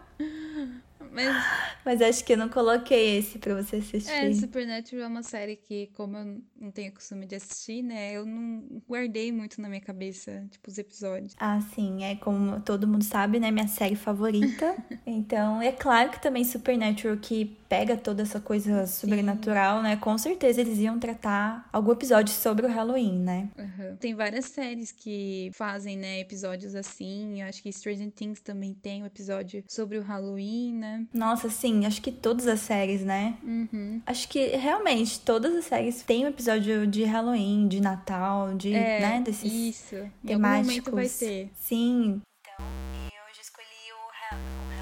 Mas 1.26 1.60
Mas 1.86 2.02
acho 2.02 2.24
que 2.24 2.34
eu 2.34 2.38
não 2.38 2.50
coloquei 2.50 3.18
esse 3.18 3.40
pra 3.40 3.56
você 3.56 3.78
assistir. 3.78 4.12
é, 4.12 4.34
Supernatural 4.34 5.06
é 5.06 5.08
uma 5.08 5.24
série 5.24 5.56
que, 5.56 5.88
como 5.96 6.18
eu 6.18 6.42
não 6.60 6.72
tenho 6.72 6.94
costume 6.94 7.26
de 7.26 7.36
assistir, 7.36 7.82
né? 7.82 8.14
Eu 8.14 8.26
não 8.26 8.82
guardei 8.88 9.32
muito 9.32 9.62
na 9.62 9.70
minha 9.70 9.82
cabeça, 9.82 10.46
tipo, 10.52 10.70
os 10.70 10.78
episódios. 10.78 11.36
Ah, 11.40 11.60
sim, 11.62 12.04
é 12.04 12.16
como 12.16 12.62
todo 12.62 12.88
mundo 12.88 13.04
sabe, 13.04 13.40
né? 13.40 13.50
Minha 13.52 13.68
série 13.68 13.96
favorita. 13.96 14.78
então, 15.06 15.62
é 15.62 15.72
claro 15.72 16.12
que 16.12 16.22
também 16.22 16.44
Supernatural, 16.44 17.18
que 17.18 17.58
pega 17.70 17.96
toda 17.96 18.24
essa 18.24 18.40
coisa 18.40 18.88
sobrenatural, 18.88 19.82
né? 19.84 19.96
Com 19.96 20.18
certeza 20.18 20.60
eles 20.60 20.80
iam 20.80 21.00
tratar 21.00 21.70
algum 21.72 21.92
episódio 21.92 22.34
sobre 22.34 22.66
o 22.66 22.70
Halloween, 22.70 23.20
né? 23.20 23.50
Aham. 23.58 23.96
Tem 24.00 24.16
várias 24.16 24.46
séries 24.46 24.92
que 24.92 25.52
fazem, 25.54 25.96
né, 25.96 26.20
episódios 26.20 26.74
assim. 26.74 27.42
Eu 27.42 27.48
acho 27.48 27.62
que 27.62 27.72
Stranger 27.72 28.12
Things 28.12 28.42
também 28.42 28.74
tem 28.74 29.04
um 29.04 29.06
episódio 29.06 29.64
sobre 29.68 30.00
o 30.00 30.02
Halloween, 30.02 30.74
né? 30.74 31.06
Nossa, 31.14 31.48
sim, 31.50 31.86
acho 31.86 32.02
que 32.02 32.12
todas 32.12 32.48
as 32.48 32.60
séries, 32.60 33.06
né? 33.06 33.38
Uhum. 33.44 34.02
Acho 34.06 34.28
que 34.28 34.48
realmente 34.58 35.20
todas 35.20 35.56
as 35.56 35.66
séries 35.66 36.02
têm 36.02 36.26
um 36.26 36.30
episódio 36.30 36.88
de 36.88 37.04
Halloween, 37.04 37.68
de 37.68 37.80
Natal, 37.80 38.56
de, 38.56 38.74
É, 38.74 39.00
né? 39.00 39.22
Desses 39.22 39.54
isso. 39.54 39.96
Em 39.96 40.00
algum 40.02 40.28
temáticos. 40.28 40.68
momento 40.68 40.92
vai 40.96 41.08
ter. 41.08 41.52
Sim. 41.56 42.22
Então, 42.42 42.66
eu 43.14 43.30
hoje 43.30 43.42
escolhi 43.42 43.92
o, 43.94 44.02
Halloween. 44.28 44.80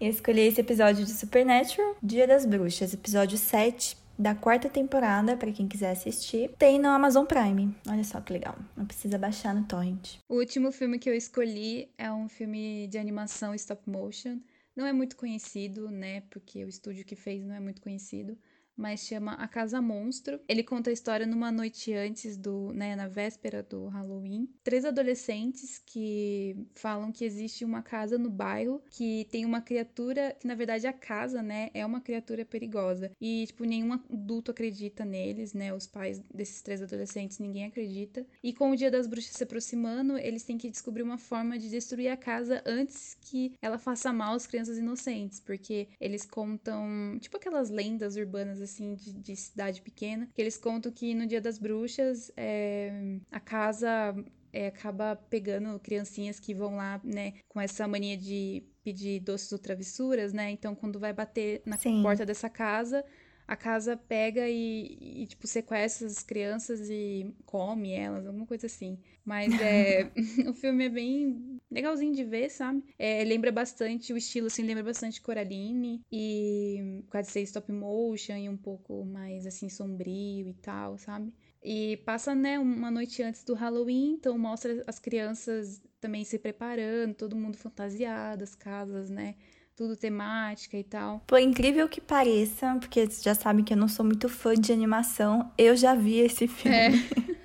Eu 0.00 0.10
escolhi 0.10 0.42
esse 0.42 0.60
episódio 0.60 1.04
de 1.04 1.10
Supernatural, 1.10 1.96
Dia 2.00 2.24
das 2.24 2.46
Bruxas, 2.46 2.94
episódio 2.94 3.36
7 3.36 3.96
da 4.16 4.32
quarta 4.32 4.68
temporada, 4.68 5.36
pra 5.36 5.50
quem 5.50 5.66
quiser 5.66 5.90
assistir. 5.90 6.52
Tem 6.56 6.78
no 6.78 6.86
Amazon 6.88 7.24
Prime. 7.24 7.74
Olha 7.88 8.04
só 8.04 8.20
que 8.20 8.32
legal. 8.32 8.56
Não 8.76 8.86
precisa 8.86 9.18
baixar 9.18 9.52
no 9.52 9.64
torrent. 9.64 10.18
O 10.28 10.36
último 10.36 10.70
filme 10.70 11.00
que 11.00 11.10
eu 11.10 11.14
escolhi 11.14 11.90
é 11.98 12.12
um 12.12 12.28
filme 12.28 12.86
de 12.86 12.96
animação 12.96 13.52
stop 13.56 13.82
motion. 13.90 14.38
Não 14.76 14.86
é 14.86 14.92
muito 14.92 15.16
conhecido, 15.16 15.90
né? 15.90 16.20
Porque 16.30 16.64
o 16.64 16.68
estúdio 16.68 17.04
que 17.04 17.16
fez 17.16 17.44
não 17.44 17.56
é 17.56 17.58
muito 17.58 17.82
conhecido. 17.82 18.38
Mas 18.78 19.00
chama 19.00 19.32
A 19.34 19.48
Casa 19.48 19.82
Monstro. 19.82 20.40
Ele 20.48 20.62
conta 20.62 20.90
a 20.90 20.92
história 20.92 21.26
numa 21.26 21.50
noite 21.50 21.92
antes 21.92 22.36
do, 22.36 22.72
né, 22.72 22.94
na 22.94 23.08
véspera 23.08 23.62
do 23.62 23.88
Halloween. 23.88 24.48
Três 24.62 24.84
adolescentes 24.84 25.82
que 25.84 26.56
falam 26.74 27.10
que 27.10 27.24
existe 27.24 27.64
uma 27.64 27.82
casa 27.82 28.16
no 28.16 28.30
bairro 28.30 28.80
que 28.90 29.26
tem 29.30 29.44
uma 29.44 29.60
criatura, 29.60 30.36
que 30.38 30.46
na 30.46 30.54
verdade 30.54 30.86
a 30.86 30.92
casa, 30.92 31.42
né, 31.42 31.70
é 31.74 31.84
uma 31.84 32.00
criatura 32.00 32.44
perigosa. 32.44 33.10
E, 33.20 33.46
tipo, 33.46 33.64
nenhum 33.64 33.92
adulto 33.92 34.52
acredita 34.52 35.04
neles, 35.04 35.52
né? 35.52 35.74
Os 35.74 35.86
pais 35.86 36.22
desses 36.32 36.62
três 36.62 36.80
adolescentes, 36.80 37.38
ninguém 37.38 37.64
acredita. 37.64 38.24
E 38.42 38.52
com 38.52 38.70
o 38.70 38.76
Dia 38.76 38.90
das 38.90 39.06
Bruxas 39.06 39.32
se 39.32 39.42
aproximando, 39.42 40.16
eles 40.16 40.44
têm 40.44 40.56
que 40.56 40.70
descobrir 40.70 41.02
uma 41.02 41.18
forma 41.18 41.58
de 41.58 41.68
destruir 41.68 42.08
a 42.08 42.16
casa 42.16 42.62
antes 42.64 43.16
que 43.20 43.54
ela 43.60 43.78
faça 43.78 44.12
mal 44.12 44.34
às 44.34 44.46
crianças 44.46 44.78
inocentes, 44.78 45.40
porque 45.40 45.88
eles 46.00 46.24
contam, 46.24 47.18
tipo 47.20 47.36
aquelas 47.36 47.70
lendas 47.70 48.16
urbanas 48.16 48.60
assim 48.68 48.94
de, 48.94 49.12
de 49.12 49.36
cidade 49.36 49.82
pequena, 49.82 50.28
que 50.34 50.40
eles 50.40 50.56
contam 50.56 50.92
que 50.92 51.14
no 51.14 51.26
Dia 51.26 51.40
das 51.40 51.58
Bruxas 51.58 52.30
é, 52.36 53.18
a 53.30 53.40
casa 53.40 54.14
é, 54.52 54.68
acaba 54.68 55.16
pegando 55.16 55.78
criancinhas 55.80 56.40
que 56.40 56.54
vão 56.54 56.76
lá, 56.76 57.00
né, 57.04 57.34
com 57.48 57.60
essa 57.60 57.86
mania 57.86 58.16
de 58.16 58.62
pedir 58.82 59.20
doces 59.20 59.52
ou 59.52 59.58
travessuras, 59.58 60.32
né? 60.32 60.50
Então, 60.50 60.74
quando 60.74 60.98
vai 60.98 61.12
bater 61.12 61.62
na 61.66 61.76
Sim. 61.76 62.02
porta 62.02 62.24
dessa 62.24 62.48
casa, 62.48 63.04
a 63.46 63.56
casa 63.56 63.96
pega 63.96 64.48
e, 64.48 65.22
e, 65.22 65.26
tipo, 65.26 65.46
sequestra 65.46 66.06
as 66.06 66.22
crianças 66.22 66.88
e 66.90 67.34
come 67.44 67.92
elas, 67.92 68.26
alguma 68.26 68.46
coisa 68.46 68.66
assim. 68.66 68.98
Mas 69.24 69.52
é. 69.60 70.10
o 70.48 70.54
filme 70.54 70.86
é 70.86 70.88
bem 70.88 71.57
legalzinho 71.70 72.14
de 72.14 72.24
ver, 72.24 72.50
sabe? 72.50 72.82
É, 72.98 73.24
lembra 73.24 73.52
bastante, 73.52 74.12
o 74.12 74.16
estilo, 74.16 74.46
assim, 74.46 74.62
lembra 74.62 74.82
bastante 74.82 75.20
Coraline. 75.20 76.02
E 76.10 77.02
quase 77.10 77.30
ser 77.30 77.42
stop 77.42 77.70
motion 77.72 78.36
e 78.36 78.48
um 78.48 78.56
pouco 78.56 79.04
mais, 79.04 79.46
assim, 79.46 79.68
sombrio 79.68 80.48
e 80.48 80.54
tal, 80.54 80.98
sabe? 80.98 81.32
E 81.62 81.96
passa, 81.98 82.34
né, 82.34 82.58
uma 82.58 82.90
noite 82.90 83.22
antes 83.22 83.44
do 83.44 83.54
Halloween, 83.54 84.12
então 84.12 84.38
mostra 84.38 84.82
as 84.86 84.98
crianças 84.98 85.82
também 86.00 86.24
se 86.24 86.38
preparando, 86.38 87.14
todo 87.14 87.36
mundo 87.36 87.56
fantasiado, 87.56 88.44
as 88.44 88.54
casas, 88.54 89.10
né? 89.10 89.34
tudo 89.78 89.96
temática 89.96 90.76
e 90.76 90.82
tal. 90.82 91.22
Por 91.24 91.38
incrível 91.38 91.88
que 91.88 92.00
pareça, 92.00 92.76
porque 92.80 93.06
vocês 93.06 93.22
já 93.22 93.32
sabem 93.32 93.64
que 93.64 93.72
eu 93.72 93.76
não 93.76 93.86
sou 93.86 94.04
muito 94.04 94.28
fã 94.28 94.52
de 94.52 94.72
animação, 94.72 95.52
eu 95.56 95.76
já 95.76 95.94
vi 95.94 96.18
esse 96.18 96.48
filme. 96.48 96.76
É. 96.76 96.90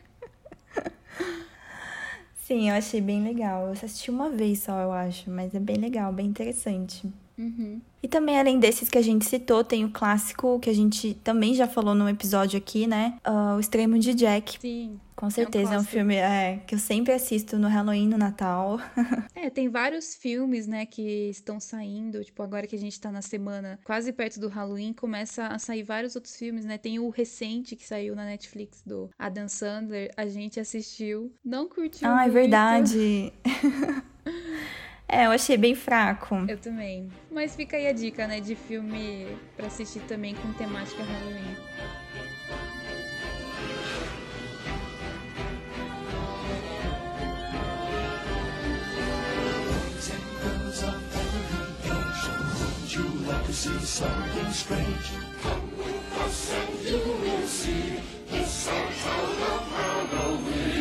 Sim, 2.53 2.69
eu 2.69 2.75
achei 2.75 3.01
bem 3.01 3.23
legal. 3.23 3.65
Eu 3.65 3.71
assisti 3.71 4.11
uma 4.11 4.29
vez 4.29 4.59
só, 4.59 4.79
eu 4.79 4.91
acho, 4.91 5.27
mas 5.31 5.55
é 5.55 5.59
bem 5.59 5.77
legal, 5.77 6.13
bem 6.13 6.27
interessante. 6.27 7.11
Uhum. 7.37 7.81
E 8.01 8.07
também, 8.07 8.39
além 8.39 8.59
desses 8.59 8.89
que 8.89 8.97
a 8.97 9.01
gente 9.01 9.25
citou, 9.25 9.63
tem 9.63 9.85
o 9.85 9.89
clássico 9.89 10.59
que 10.59 10.69
a 10.69 10.73
gente 10.73 11.13
também 11.23 11.53
já 11.53 11.67
falou 11.67 11.95
no 11.95 12.07
episódio 12.09 12.57
aqui, 12.57 12.85
né? 12.85 13.17
Uh, 13.25 13.55
o 13.55 13.59
Extremo 13.59 13.97
de 13.97 14.13
Jack. 14.13 14.59
Sim. 14.59 14.99
Com 15.15 15.29
certeza 15.29 15.69
é 15.69 15.73
um, 15.75 15.75
é 15.75 15.79
um 15.79 15.83
filme 15.85 16.15
é, 16.15 16.61
que 16.67 16.75
eu 16.75 16.79
sempre 16.79 17.13
assisto 17.13 17.57
no 17.57 17.67
Halloween, 17.67 18.09
no 18.09 18.17
Natal. 18.17 18.79
é, 19.35 19.49
tem 19.49 19.69
vários 19.69 20.15
filmes, 20.15 20.67
né, 20.67 20.85
que 20.85 21.29
estão 21.29 21.59
saindo. 21.59 22.23
Tipo, 22.23 22.43
agora 22.43 22.67
que 22.67 22.75
a 22.75 22.79
gente 22.79 22.99
tá 22.99 23.11
na 23.11 23.21
semana 23.21 23.79
quase 23.85 24.11
perto 24.11 24.39
do 24.39 24.49
Halloween, 24.49 24.91
começa 24.91 25.47
a 25.47 25.59
sair 25.59 25.83
vários 25.83 26.15
outros 26.15 26.35
filmes, 26.35 26.65
né? 26.65 26.77
Tem 26.77 26.99
o 26.99 27.09
recente 27.09 27.75
que 27.75 27.85
saiu 27.87 28.15
na 28.15 28.25
Netflix 28.25 28.81
do 28.85 29.09
Adam 29.17 29.47
Sandler. 29.47 30.11
A 30.17 30.25
gente 30.25 30.59
assistiu. 30.59 31.31
Não 31.45 31.69
curtiu. 31.69 32.07
Ah, 32.07 32.23
é 32.23 32.23
muito. 32.23 32.33
verdade. 32.33 33.31
É, 35.07 35.25
eu 35.25 35.31
achei 35.31 35.57
bem 35.57 35.75
fraco. 35.75 36.45
Eu 36.47 36.57
também. 36.57 37.09
Mas 37.31 37.55
fica 37.55 37.77
aí 37.77 37.87
a 37.87 37.93
dica, 37.93 38.25
né, 38.27 38.39
de 38.39 38.55
filme 38.55 39.37
para 39.55 39.67
assistir 39.67 39.99
também 40.01 40.33
com 40.35 40.51
temática 40.53 41.03
Halloween. 41.03 41.55
see 53.53 53.79
something 53.85 54.51
strange. 54.51 55.11
Come 55.41 55.77
with 55.77 56.17
us 56.25 56.53
and 56.53 56.79
you 56.89 56.97
will 57.21 57.47
see. 57.47 57.99
It's 58.31 58.67
of 58.67 58.73
Halloween. 60.11 60.72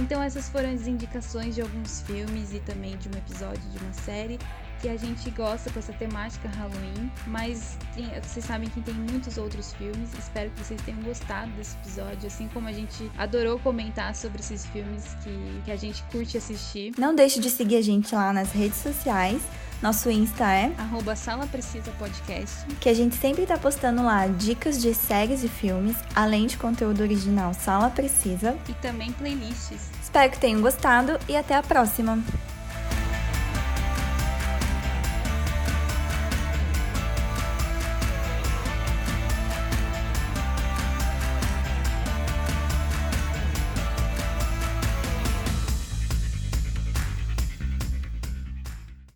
Então 0.00 0.22
essas 0.22 0.48
foram 0.48 0.72
as 0.72 0.86
indicações 0.86 1.54
de 1.54 1.60
alguns 1.60 2.00
filmes 2.02 2.54
e 2.54 2.60
também 2.60 2.96
de 2.96 3.08
um 3.08 3.18
episódio 3.18 3.62
de 3.70 3.78
uma 3.78 3.92
série 3.92 4.38
que 4.80 4.88
a 4.88 4.96
gente 4.96 5.30
gosta 5.30 5.70
com 5.70 5.78
essa 5.78 5.92
temática 5.92 6.48
Halloween, 6.48 7.10
mas 7.26 7.76
tem, 7.94 8.06
vocês 8.20 8.44
sabem 8.44 8.68
que 8.68 8.80
tem 8.80 8.94
muitos 8.94 9.38
outros 9.38 9.72
filmes. 9.74 10.12
Espero 10.18 10.50
que 10.50 10.64
vocês 10.64 10.80
tenham 10.82 11.00
gostado 11.02 11.50
desse 11.52 11.76
episódio, 11.76 12.26
assim 12.26 12.48
como 12.52 12.68
a 12.68 12.72
gente 12.72 13.10
adorou 13.18 13.58
comentar 13.58 14.14
sobre 14.14 14.40
esses 14.40 14.66
filmes 14.66 15.16
que, 15.22 15.62
que 15.64 15.70
a 15.70 15.76
gente 15.76 16.02
curte 16.04 16.36
assistir. 16.36 16.92
Não 16.98 17.14
deixe 17.14 17.40
de 17.40 17.50
seguir 17.50 17.76
a 17.76 17.82
gente 17.82 18.14
lá 18.14 18.32
nas 18.32 18.52
redes 18.52 18.78
sociais. 18.78 19.42
Nosso 19.80 20.10
Insta 20.10 20.44
é 20.52 20.72
arroba 20.76 21.14
Sala 21.14 21.46
Precisa 21.46 21.92
Podcast. 21.92 22.66
Que 22.80 22.88
a 22.88 22.94
gente 22.94 23.14
sempre 23.14 23.46
tá 23.46 23.56
postando 23.56 24.02
lá 24.02 24.26
dicas 24.26 24.82
de 24.82 24.92
séries 24.92 25.44
e 25.44 25.48
filmes, 25.48 25.96
além 26.16 26.48
de 26.48 26.56
conteúdo 26.56 27.00
original 27.00 27.54
Sala 27.54 27.88
Precisa. 27.88 28.56
E 28.68 28.72
também 28.74 29.12
playlists. 29.12 29.88
Espero 30.02 30.32
que 30.32 30.38
tenham 30.38 30.60
gostado 30.60 31.18
e 31.28 31.36
até 31.36 31.54
a 31.54 31.62
próxima! 31.62 32.18